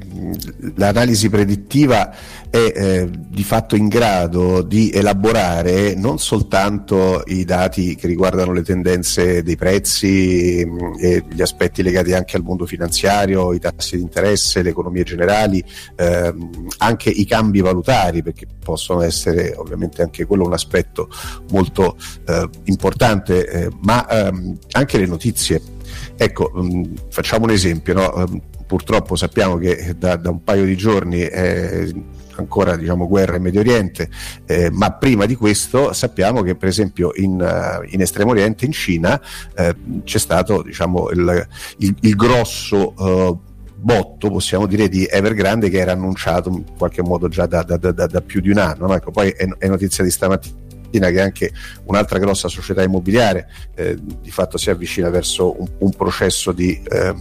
l'analisi 0.75 1.29
predittiva 1.29 2.13
è 2.49 2.57
eh, 2.57 3.09
di 3.11 3.43
fatto 3.43 3.75
in 3.75 3.87
grado 3.87 4.61
di 4.61 4.89
elaborare 4.91 5.95
non 5.95 6.17
soltanto 6.19 7.23
i 7.25 7.43
dati 7.43 7.95
che 7.95 8.07
riguardano 8.07 8.53
le 8.53 8.63
tendenze 8.63 9.43
dei 9.43 9.55
prezzi 9.55 10.63
mm, 10.65 10.93
e 10.99 11.23
gli 11.29 11.41
aspetti 11.41 11.83
legati 11.83 12.13
anche 12.13 12.37
al 12.37 12.43
mondo 12.43 12.65
finanziario, 12.65 13.53
i 13.53 13.59
tassi 13.59 13.97
di 13.97 14.01
interesse, 14.01 14.61
le 14.61 14.69
economie 14.69 15.03
generali, 15.03 15.63
ehm, 15.95 16.67
anche 16.77 17.09
i 17.09 17.25
cambi 17.25 17.61
valutari, 17.61 18.23
perché 18.23 18.47
possono 18.63 19.01
essere 19.01 19.53
ovviamente 19.55 20.01
anche 20.01 20.25
quello 20.25 20.45
un 20.45 20.53
aspetto 20.53 21.09
molto 21.51 21.97
eh, 22.25 22.49
importante, 22.65 23.47
eh, 23.47 23.69
ma 23.81 24.07
ehm, 24.07 24.57
anche 24.71 24.97
le 24.97 25.05
notizie 25.05 25.75
Ecco, 26.15 26.51
mh, 26.53 26.61
mm, 26.61 26.83
facciamo 27.09 27.45
un 27.45 27.51
esempio, 27.51 27.93
no? 27.93 28.25
Purtroppo 28.67 29.15
sappiamo 29.15 29.57
che 29.57 29.95
da, 29.97 30.17
da, 30.17 30.29
un 30.29 30.43
paio 30.43 30.65
di 30.65 30.75
giorni 30.75 31.21
è 31.21 31.89
ancora 32.35 32.75
diciamo, 32.75 33.07
guerra 33.07 33.37
in 33.37 33.41
Medio 33.41 33.61
Oriente, 33.61 34.09
eh, 34.45 34.69
ma 34.69 34.91
prima 34.91 35.25
di 35.25 35.35
questo 35.35 35.93
sappiamo 35.93 36.41
che 36.43 36.55
per 36.55 36.67
esempio 36.67 37.11
in, 37.15 37.31
uh, 37.31 37.83
in 37.89 38.01
Estremo 38.01 38.31
Oriente, 38.31 38.65
in 38.65 38.71
Cina, 38.71 39.19
eh, 39.55 39.75
c'è 40.03 40.19
stato 40.19 40.61
diciamo, 40.61 41.09
il, 41.09 41.47
il, 41.79 41.95
il 42.01 42.15
grosso... 42.15 42.93
Uh, 42.95 43.39
botto, 43.79 44.31
possiamo 44.31 44.65
dire, 44.65 44.89
di 44.89 45.05
Evergrande 45.05 45.69
che 45.69 45.77
era 45.77 45.91
annunciato 45.91 46.49
in 46.49 46.63
qualche 46.75 47.03
modo 47.03 47.27
già 47.27 47.45
da, 47.45 47.61
da, 47.61 47.77
da, 47.77 47.91
da 47.91 48.21
più 48.21 48.41
di 48.41 48.49
un 48.49 48.57
anno. 48.57 48.87
No? 48.87 48.95
Ecco, 48.95 49.11
poi 49.11 49.29
è, 49.29 49.47
è 49.59 49.67
notizia 49.67 50.03
di 50.03 50.09
stamattina 50.09 51.09
che 51.09 51.21
anche 51.21 51.51
un'altra 51.83 52.17
grossa 52.17 52.47
società 52.47 52.81
immobiliare 52.81 53.47
eh, 53.75 53.95
di 54.01 54.31
fatto 54.31 54.57
si 54.57 54.71
avvicina 54.71 55.09
verso 55.09 55.61
un, 55.61 55.67
un 55.77 55.91
processo 55.91 56.51
di 56.51 56.81
eh, 56.89 57.13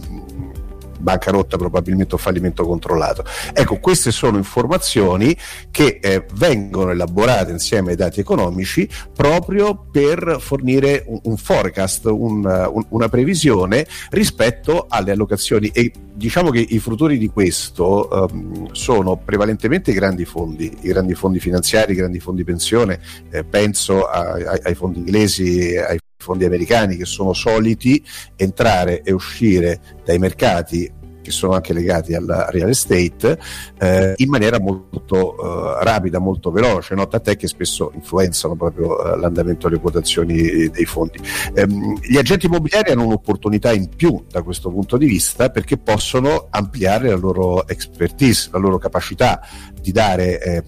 bancarotta 0.97 1.57
probabilmente 1.57 2.15
o 2.15 2.17
fallimento 2.17 2.65
controllato. 2.65 3.23
Ecco, 3.53 3.77
queste 3.79 4.11
sono 4.11 4.37
informazioni 4.37 5.35
che 5.71 5.99
eh, 6.01 6.25
vengono 6.33 6.91
elaborate 6.91 7.51
insieme 7.51 7.91
ai 7.91 7.95
dati 7.95 8.19
economici 8.19 8.87
proprio 9.13 9.87
per 9.91 10.37
fornire 10.39 11.03
un, 11.07 11.19
un 11.23 11.37
forecast, 11.37 12.05
un, 12.05 12.45
un, 12.45 12.85
una 12.89 13.09
previsione 13.09 13.85
rispetto 14.09 14.85
alle 14.89 15.11
allocazioni 15.11 15.69
e 15.69 15.91
diciamo 16.13 16.49
che 16.49 16.65
i 16.67 16.79
frutori 16.79 17.17
di 17.17 17.27
questo 17.27 18.27
um, 18.31 18.71
sono 18.71 19.17
prevalentemente 19.17 19.91
i 19.91 19.93
grandi 19.93 20.25
fondi, 20.25 20.75
i 20.81 20.87
grandi 20.87 21.13
fondi 21.13 21.39
finanziari, 21.39 21.91
i 21.91 21.95
grandi 21.95 22.19
fondi 22.19 22.43
pensione, 22.43 22.99
eh, 23.29 23.43
penso 23.43 24.07
a, 24.07 24.21
a, 24.21 24.59
ai 24.63 24.73
fondi 24.73 24.99
inglesi, 24.99 25.77
ai 25.77 25.99
fondi 26.17 26.45
americani 26.45 26.97
che 26.97 27.05
sono 27.05 27.33
soliti 27.33 28.03
entrare 28.35 29.01
e 29.01 29.11
uscire 29.11 29.79
dai 30.03 30.17
mercati 30.17 30.91
che 31.27 31.33
sono 31.33 31.53
anche 31.53 31.73
legati 31.73 32.13
al 32.13 32.47
real 32.51 32.69
estate 32.69 33.37
eh, 33.79 34.13
in 34.15 34.29
maniera 34.29 34.61
molto 34.61 35.35
eh, 35.35 35.83
rapida, 35.83 36.19
molto 36.19 36.51
veloce, 36.51 36.95
no? 36.95 37.05
tant'è 37.05 37.35
che 37.35 37.47
spesso 37.47 37.91
influenzano 37.93 38.55
proprio 38.55 39.03
eh, 39.03 39.17
l'andamento 39.17 39.67
delle 39.67 39.81
quotazioni 39.81 40.69
dei 40.69 40.85
fondi. 40.85 41.19
Ehm, 41.53 41.99
gli 41.99 42.15
agenti 42.15 42.45
immobiliari 42.45 42.91
hanno 42.91 43.05
un'opportunità 43.05 43.73
in 43.73 43.89
più 43.93 44.23
da 44.29 44.41
questo 44.41 44.71
punto 44.71 44.95
di 44.95 45.05
vista 45.05 45.49
perché 45.49 45.77
possono 45.77 46.47
ampliare 46.49 47.09
la 47.09 47.17
loro 47.17 47.67
expertise, 47.67 48.47
la 48.53 48.59
loro 48.59 48.77
capacità 48.77 49.41
di 49.81 49.91
dare 49.91 50.41
ehm, 50.41 50.63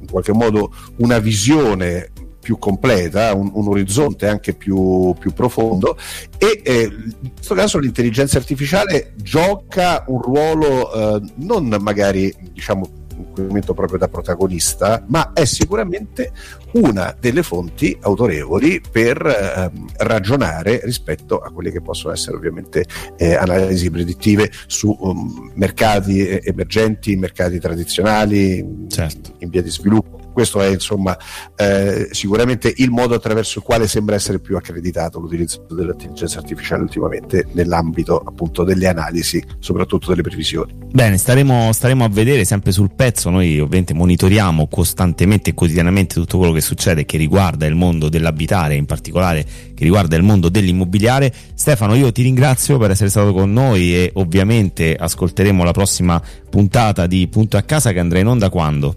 in 0.00 0.08
qualche 0.10 0.32
modo 0.32 0.74
una 0.96 1.20
visione 1.20 2.10
più 2.42 2.58
completa, 2.58 3.32
un, 3.34 3.50
un 3.54 3.68
orizzonte 3.68 4.26
anche 4.26 4.52
più, 4.54 5.14
più 5.18 5.32
profondo 5.32 5.96
e 6.36 6.60
eh, 6.64 6.82
in 6.82 7.32
questo 7.34 7.54
caso 7.54 7.78
l'intelligenza 7.78 8.36
artificiale 8.36 9.12
gioca 9.16 10.04
un 10.08 10.20
ruolo 10.20 10.92
eh, 10.92 11.22
non 11.36 11.76
magari 11.80 12.34
diciamo 12.52 13.00
in 13.16 13.32
quel 13.32 13.46
momento 13.46 13.74
proprio 13.74 13.98
da 13.98 14.08
protagonista, 14.08 15.04
ma 15.08 15.32
è 15.32 15.44
sicuramente 15.44 16.32
una 16.72 17.14
delle 17.18 17.42
fonti 17.42 17.96
autorevoli 18.00 18.80
per 18.90 19.24
eh, 19.24 19.70
ragionare 19.98 20.80
rispetto 20.82 21.38
a 21.38 21.50
quelle 21.50 21.70
che 21.70 21.80
possono 21.80 22.12
essere 22.12 22.36
ovviamente 22.36 22.84
eh, 23.16 23.34
analisi 23.34 23.90
predittive 23.90 24.50
su 24.66 24.96
um, 24.98 25.52
mercati 25.54 26.26
emergenti, 26.42 27.14
mercati 27.16 27.58
tradizionali 27.60 28.86
certo. 28.88 29.34
in 29.38 29.50
via 29.50 29.62
di 29.62 29.70
sviluppo 29.70 30.21
questo 30.32 30.60
è 30.60 30.68
insomma 30.68 31.16
eh, 31.56 32.08
sicuramente 32.10 32.72
il 32.76 32.90
modo 32.90 33.14
attraverso 33.14 33.58
il 33.58 33.64
quale 33.64 33.86
sembra 33.86 34.14
essere 34.14 34.38
più 34.38 34.56
accreditato 34.56 35.20
l'utilizzo 35.20 35.66
dell'intelligenza 35.70 36.38
artificiale 36.38 36.82
ultimamente 36.82 37.46
nell'ambito 37.52 38.18
appunto 38.18 38.64
delle 38.64 38.88
analisi, 38.88 39.42
soprattutto 39.58 40.08
delle 40.10 40.22
previsioni. 40.22 40.74
Bene, 40.92 41.16
staremo, 41.16 41.72
staremo 41.72 42.04
a 42.04 42.08
vedere 42.08 42.44
sempre 42.44 42.72
sul 42.72 42.94
pezzo, 42.94 43.30
noi 43.30 43.58
ovviamente 43.58 43.94
monitoriamo 43.94 44.68
costantemente 44.68 45.50
e 45.50 45.54
quotidianamente 45.54 46.14
tutto 46.14 46.38
quello 46.38 46.52
che 46.52 46.60
succede 46.60 47.04
che 47.04 47.16
riguarda 47.16 47.66
il 47.66 47.74
mondo 47.74 48.08
dell'abitare, 48.08 48.74
in 48.74 48.86
particolare 48.86 49.44
che 49.74 49.84
riguarda 49.84 50.16
il 50.16 50.22
mondo 50.22 50.48
dell'immobiliare. 50.48 51.32
Stefano, 51.54 51.94
io 51.94 52.12
ti 52.12 52.22
ringrazio 52.22 52.78
per 52.78 52.90
essere 52.90 53.10
stato 53.10 53.32
con 53.32 53.52
noi 53.52 53.94
e 53.94 54.10
ovviamente 54.14 54.94
ascolteremo 54.94 55.64
la 55.64 55.72
prossima 55.72 56.20
puntata 56.50 57.06
di 57.06 57.28
Punto 57.28 57.56
a 57.56 57.62
casa 57.62 57.92
che 57.92 57.98
andrà 57.98 58.18
in 58.18 58.26
onda 58.26 58.50
quando? 58.50 58.96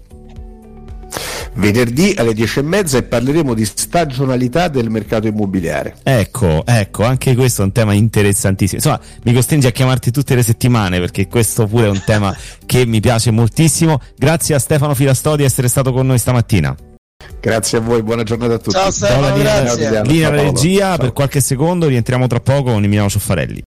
Venerdì 1.56 2.14
alle 2.16 2.32
10 2.32 2.58
e 2.58 2.62
mezza 2.62 2.98
e 2.98 3.02
parleremo 3.02 3.54
di 3.54 3.64
stagionalità 3.64 4.68
del 4.68 4.90
mercato 4.90 5.26
immobiliare. 5.26 5.96
Ecco, 6.02 6.64
ecco, 6.64 7.04
anche 7.04 7.34
questo 7.34 7.62
è 7.62 7.64
un 7.64 7.72
tema 7.72 7.92
interessantissimo. 7.92 8.80
Insomma, 8.82 9.00
mi 9.24 9.32
costringe 9.32 9.68
a 9.68 9.72
chiamarti 9.72 10.10
tutte 10.10 10.34
le 10.34 10.42
settimane 10.42 10.98
perché 10.98 11.26
questo 11.28 11.66
pure 11.66 11.86
è 11.86 11.90
un 11.90 12.02
tema 12.04 12.34
che 12.64 12.86
mi 12.86 13.00
piace 13.00 13.30
moltissimo. 13.30 14.00
Grazie 14.16 14.54
a 14.54 14.58
Stefano 14.58 14.94
Filastodi 14.94 15.38
di 15.38 15.44
essere 15.44 15.68
stato 15.68 15.92
con 15.92 16.06
noi 16.06 16.18
stamattina. 16.18 16.74
Grazie 17.40 17.78
a 17.78 17.80
voi, 17.80 18.02
buona 18.02 18.22
giornata 18.22 18.54
a 18.54 18.58
tutti. 18.58 18.76
Ciao 18.76 18.90
Stefano, 18.90 19.36
grazie. 19.36 20.02
Linea 20.04 20.30
regia, 20.30 20.96
per 20.96 21.12
qualche 21.12 21.40
secondo 21.40 21.86
rientriamo 21.86 22.26
tra 22.26 22.40
poco 22.40 22.72
con 22.72 22.82
Emiliano 22.82 23.08
Cioffarelli. 23.08 23.62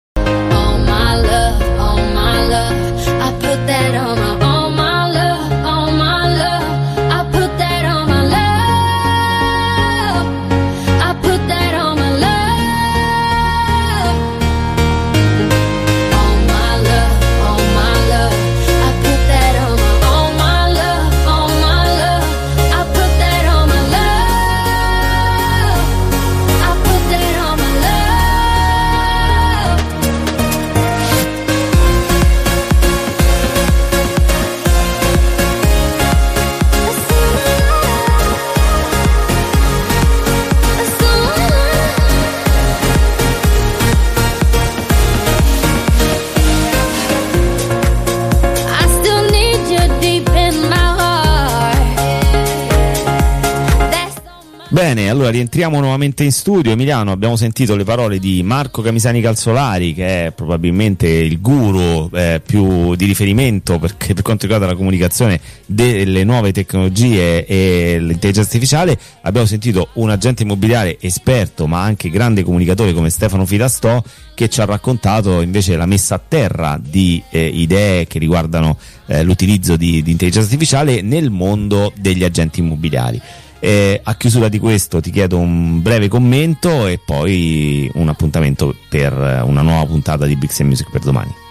Allora 55.10 55.30
rientriamo 55.30 55.80
nuovamente 55.80 56.24
in 56.24 56.32
studio. 56.32 56.72
Emiliano, 56.72 57.12
abbiamo 57.12 57.36
sentito 57.36 57.76
le 57.76 57.84
parole 57.84 58.20
di 58.20 58.44
Marco 58.44 58.82
Camisani 58.82 59.22
Calzolari, 59.22 59.94
che 59.94 60.28
è 60.28 60.32
probabilmente 60.32 61.08
il 61.08 61.40
guru 61.40 62.10
eh, 62.14 62.42
più 62.46 62.96
di 62.96 63.06
riferimento 63.06 63.80
perché, 63.80 64.14
per 64.14 64.24
quanto 64.24 64.44
riguarda 64.44 64.68
la 64.68 64.76
comunicazione 64.76 65.40
delle 65.66 66.24
nuove 66.24 66.52
tecnologie 66.52 67.46
e 67.46 67.98
l'intelligenza 68.00 68.42
artificiale. 68.42 68.98
Abbiamo 69.22 69.48
sentito 69.48 69.90
un 69.94 70.10
agente 70.10 70.44
immobiliare 70.44 70.98
esperto, 71.00 71.68
ma 71.68 71.82
anche 71.82 72.10
grande 72.10 72.44
comunicatore 72.44 72.94
come 72.94 73.10
Stefano 73.10 73.46
Fidastò, 73.46 74.02
che 74.34 74.50
ci 74.50 74.62
ha 74.62 74.66
raccontato 74.66 75.42
invece 75.42 75.76
la 75.76 75.86
messa 75.86 76.16
a 76.16 76.22
terra 76.26 76.80
di 76.82 77.22
eh, 77.30 77.46
idee 77.46 78.06
che 78.08 78.20
riguardano 78.20 78.78
eh, 79.08 79.24
l'utilizzo 79.24 79.76
di, 79.76 80.04
di 80.04 80.12
intelligenza 80.12 80.48
artificiale 80.48 81.02
nel 81.02 81.30
mondo 81.32 81.92
degli 81.96 82.24
agenti 82.24 82.60
immobiliari. 82.60 83.22
Eh, 83.60 84.00
a 84.04 84.16
chiusura 84.16 84.50
di 84.50 84.60
questo 84.60 85.02
ti 85.02 85.10
chiedo 85.12 85.38
un 85.40 85.82
breve 85.82 86.08
commento 86.08 86.88
e 86.88 87.00
poi 87.04 87.90
un 87.96 88.08
appuntamento 88.08 88.76
per 88.90 89.14
una 89.46 89.62
nuova 89.62 89.86
puntata 89.86 90.26
di 90.26 90.36
Big 90.36 90.52
Music 90.60 90.90
per 90.92 91.02
domani. 91.02 91.46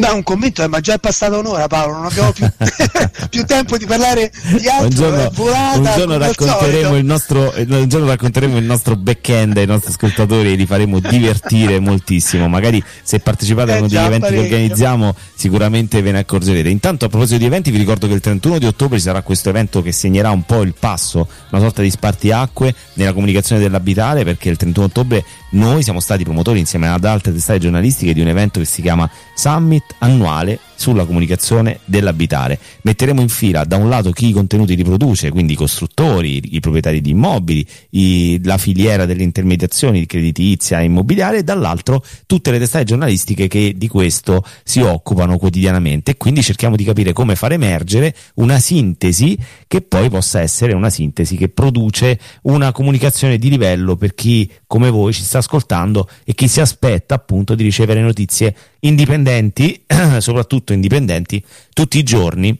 No, 0.00 0.14
un 0.14 0.22
commento, 0.22 0.62
eh, 0.62 0.66
ma 0.66 0.80
già 0.80 0.94
è 0.94 0.98
passata 0.98 1.36
un'ora 1.36 1.66
Paolo, 1.66 1.92
non 1.96 2.06
abbiamo 2.06 2.32
più, 2.32 2.48
più 3.28 3.44
tempo 3.44 3.76
di 3.76 3.84
parlare 3.84 4.32
di 4.58 4.66
altro. 4.66 4.86
Un 4.86 4.90
giorno, 4.90 5.26
è 5.26 5.30
volata, 5.32 5.78
un 5.78 5.92
giorno 5.94 6.18
racconteremo 6.18 6.96
il 6.96 7.04
nostro 7.04 7.52
eh, 7.52 7.66
un 7.68 7.88
giorno 7.88 8.06
racconteremo 8.06 8.56
il 8.56 8.64
nostro 8.64 8.96
back-end 8.96 9.58
ai 9.58 9.66
nostri 9.66 9.90
ascoltatori 9.90 10.52
e 10.52 10.54
li 10.54 10.64
faremo 10.64 11.00
divertire 11.00 11.78
moltissimo. 11.80 12.48
Magari 12.48 12.82
se 13.02 13.20
partecipate 13.20 13.72
a 13.72 13.74
Eh 13.74 13.78
uno 13.78 13.88
degli 13.88 13.98
eventi 13.98 14.28
che 14.28 14.38
organizziamo 14.38 15.14
sicuramente 15.34 16.00
ve 16.00 16.12
ne 16.12 16.18
accorgerete. 16.20 16.70
Intanto 16.70 17.04
a 17.04 17.08
proposito 17.08 17.38
di 17.38 17.44
eventi 17.44 17.70
vi 17.70 17.78
ricordo 17.78 18.06
che 18.06 18.14
il 18.14 18.20
31 18.20 18.58
di 18.58 18.66
ottobre 18.66 18.96
ci 18.96 19.04
sarà 19.04 19.20
questo 19.20 19.50
evento 19.50 19.82
che 19.82 19.92
segnerà 19.92 20.30
un 20.30 20.44
po' 20.44 20.62
il 20.62 20.74
passo, 20.78 21.28
una 21.50 21.60
sorta 21.60 21.82
di 21.82 21.90
spartiacque 21.90 22.74
nella 22.94 23.12
comunicazione 23.12 23.60
dell'abitare 23.60 24.24
perché 24.24 24.48
il 24.48 24.56
31 24.56 24.86
ottobre 24.86 25.24
noi 25.50 25.82
siamo 25.82 26.00
stati 26.00 26.24
promotori 26.24 26.58
insieme 26.58 26.88
ad 26.88 27.04
altre 27.04 27.32
testate 27.32 27.58
giornalistiche 27.58 28.14
di 28.14 28.20
un 28.20 28.28
evento 28.28 28.60
che 28.60 28.66
si 28.66 28.82
chiama 28.82 29.10
Summit 29.34 29.94
annuale 29.98 30.58
sulla 30.80 31.04
comunicazione 31.04 31.80
dell'abitare. 31.84 32.58
Metteremo 32.82 33.20
in 33.20 33.28
fila 33.28 33.64
da 33.64 33.76
un 33.76 33.90
lato 33.90 34.12
chi 34.12 34.28
i 34.28 34.32
contenuti 34.32 34.74
li 34.74 34.82
produce, 34.82 35.28
quindi 35.30 35.52
i 35.52 35.56
costruttori, 35.56 36.54
i 36.54 36.60
proprietari 36.60 37.02
di 37.02 37.10
immobili, 37.10 37.66
i- 37.90 38.40
la 38.44 38.56
filiera 38.56 39.04
delle 39.04 39.22
intermediazioni 39.22 40.06
creditizia 40.06 40.80
e 40.80 40.84
immobiliare, 40.84 41.38
e 41.38 41.42
dall'altro 41.42 42.02
tutte 42.24 42.50
le 42.50 42.58
testate 42.58 42.84
giornalistiche 42.84 43.46
che 43.46 43.74
di 43.76 43.88
questo 43.88 44.42
si 44.64 44.80
occupano 44.80 45.36
quotidianamente 45.36 46.12
e 46.12 46.16
quindi 46.16 46.42
cerchiamo 46.42 46.76
di 46.76 46.84
capire 46.84 47.12
come 47.12 47.36
far 47.36 47.52
emergere 47.52 48.14
una 48.36 48.58
sintesi 48.58 49.36
che 49.68 49.82
poi 49.82 50.08
possa 50.08 50.40
essere 50.40 50.72
una 50.72 50.88
sintesi 50.88 51.36
che 51.36 51.50
produce 51.50 52.18
una 52.42 52.72
comunicazione 52.72 53.36
di 53.36 53.50
livello 53.50 53.96
per 53.96 54.14
chi 54.14 54.50
come 54.66 54.88
voi 54.88 55.12
ci 55.12 55.22
sta 55.22 55.38
ascoltando 55.38 56.08
e 56.24 56.32
chi 56.34 56.48
si 56.48 56.60
aspetta 56.60 57.14
appunto 57.16 57.54
di 57.54 57.62
ricevere 57.64 58.00
notizie 58.00 58.54
indipendenti, 58.80 59.84
soprattutto 60.18 60.72
indipendenti, 60.72 61.44
tutti 61.72 61.98
i 61.98 62.02
giorni 62.02 62.58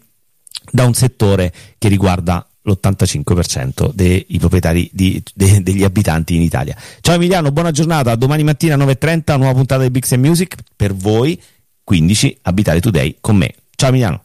da 0.70 0.84
un 0.84 0.94
settore 0.94 1.52
che 1.78 1.88
riguarda 1.88 2.44
l'85% 2.62 3.92
dei 3.92 4.26
proprietari 4.38 4.88
di- 4.92 5.22
de- 5.34 5.62
degli 5.62 5.82
abitanti 5.82 6.34
in 6.34 6.42
Italia. 6.42 6.76
Ciao 7.00 7.14
Emiliano, 7.14 7.50
buona 7.52 7.70
giornata. 7.70 8.14
Domani 8.14 8.44
mattina 8.44 8.76
9.30, 8.76 9.36
nuova 9.36 9.54
puntata 9.54 9.82
di 9.82 9.90
Bix 9.90 10.14
Music 10.16 10.56
per 10.76 10.94
voi, 10.94 11.40
15 11.82 12.38
Abitare 12.42 12.80
Today 12.80 13.16
con 13.20 13.36
me. 13.36 13.54
Ciao 13.74 13.88
Emiliano. 13.88 14.24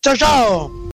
Ciao 0.00 0.16
ciao! 0.16 0.89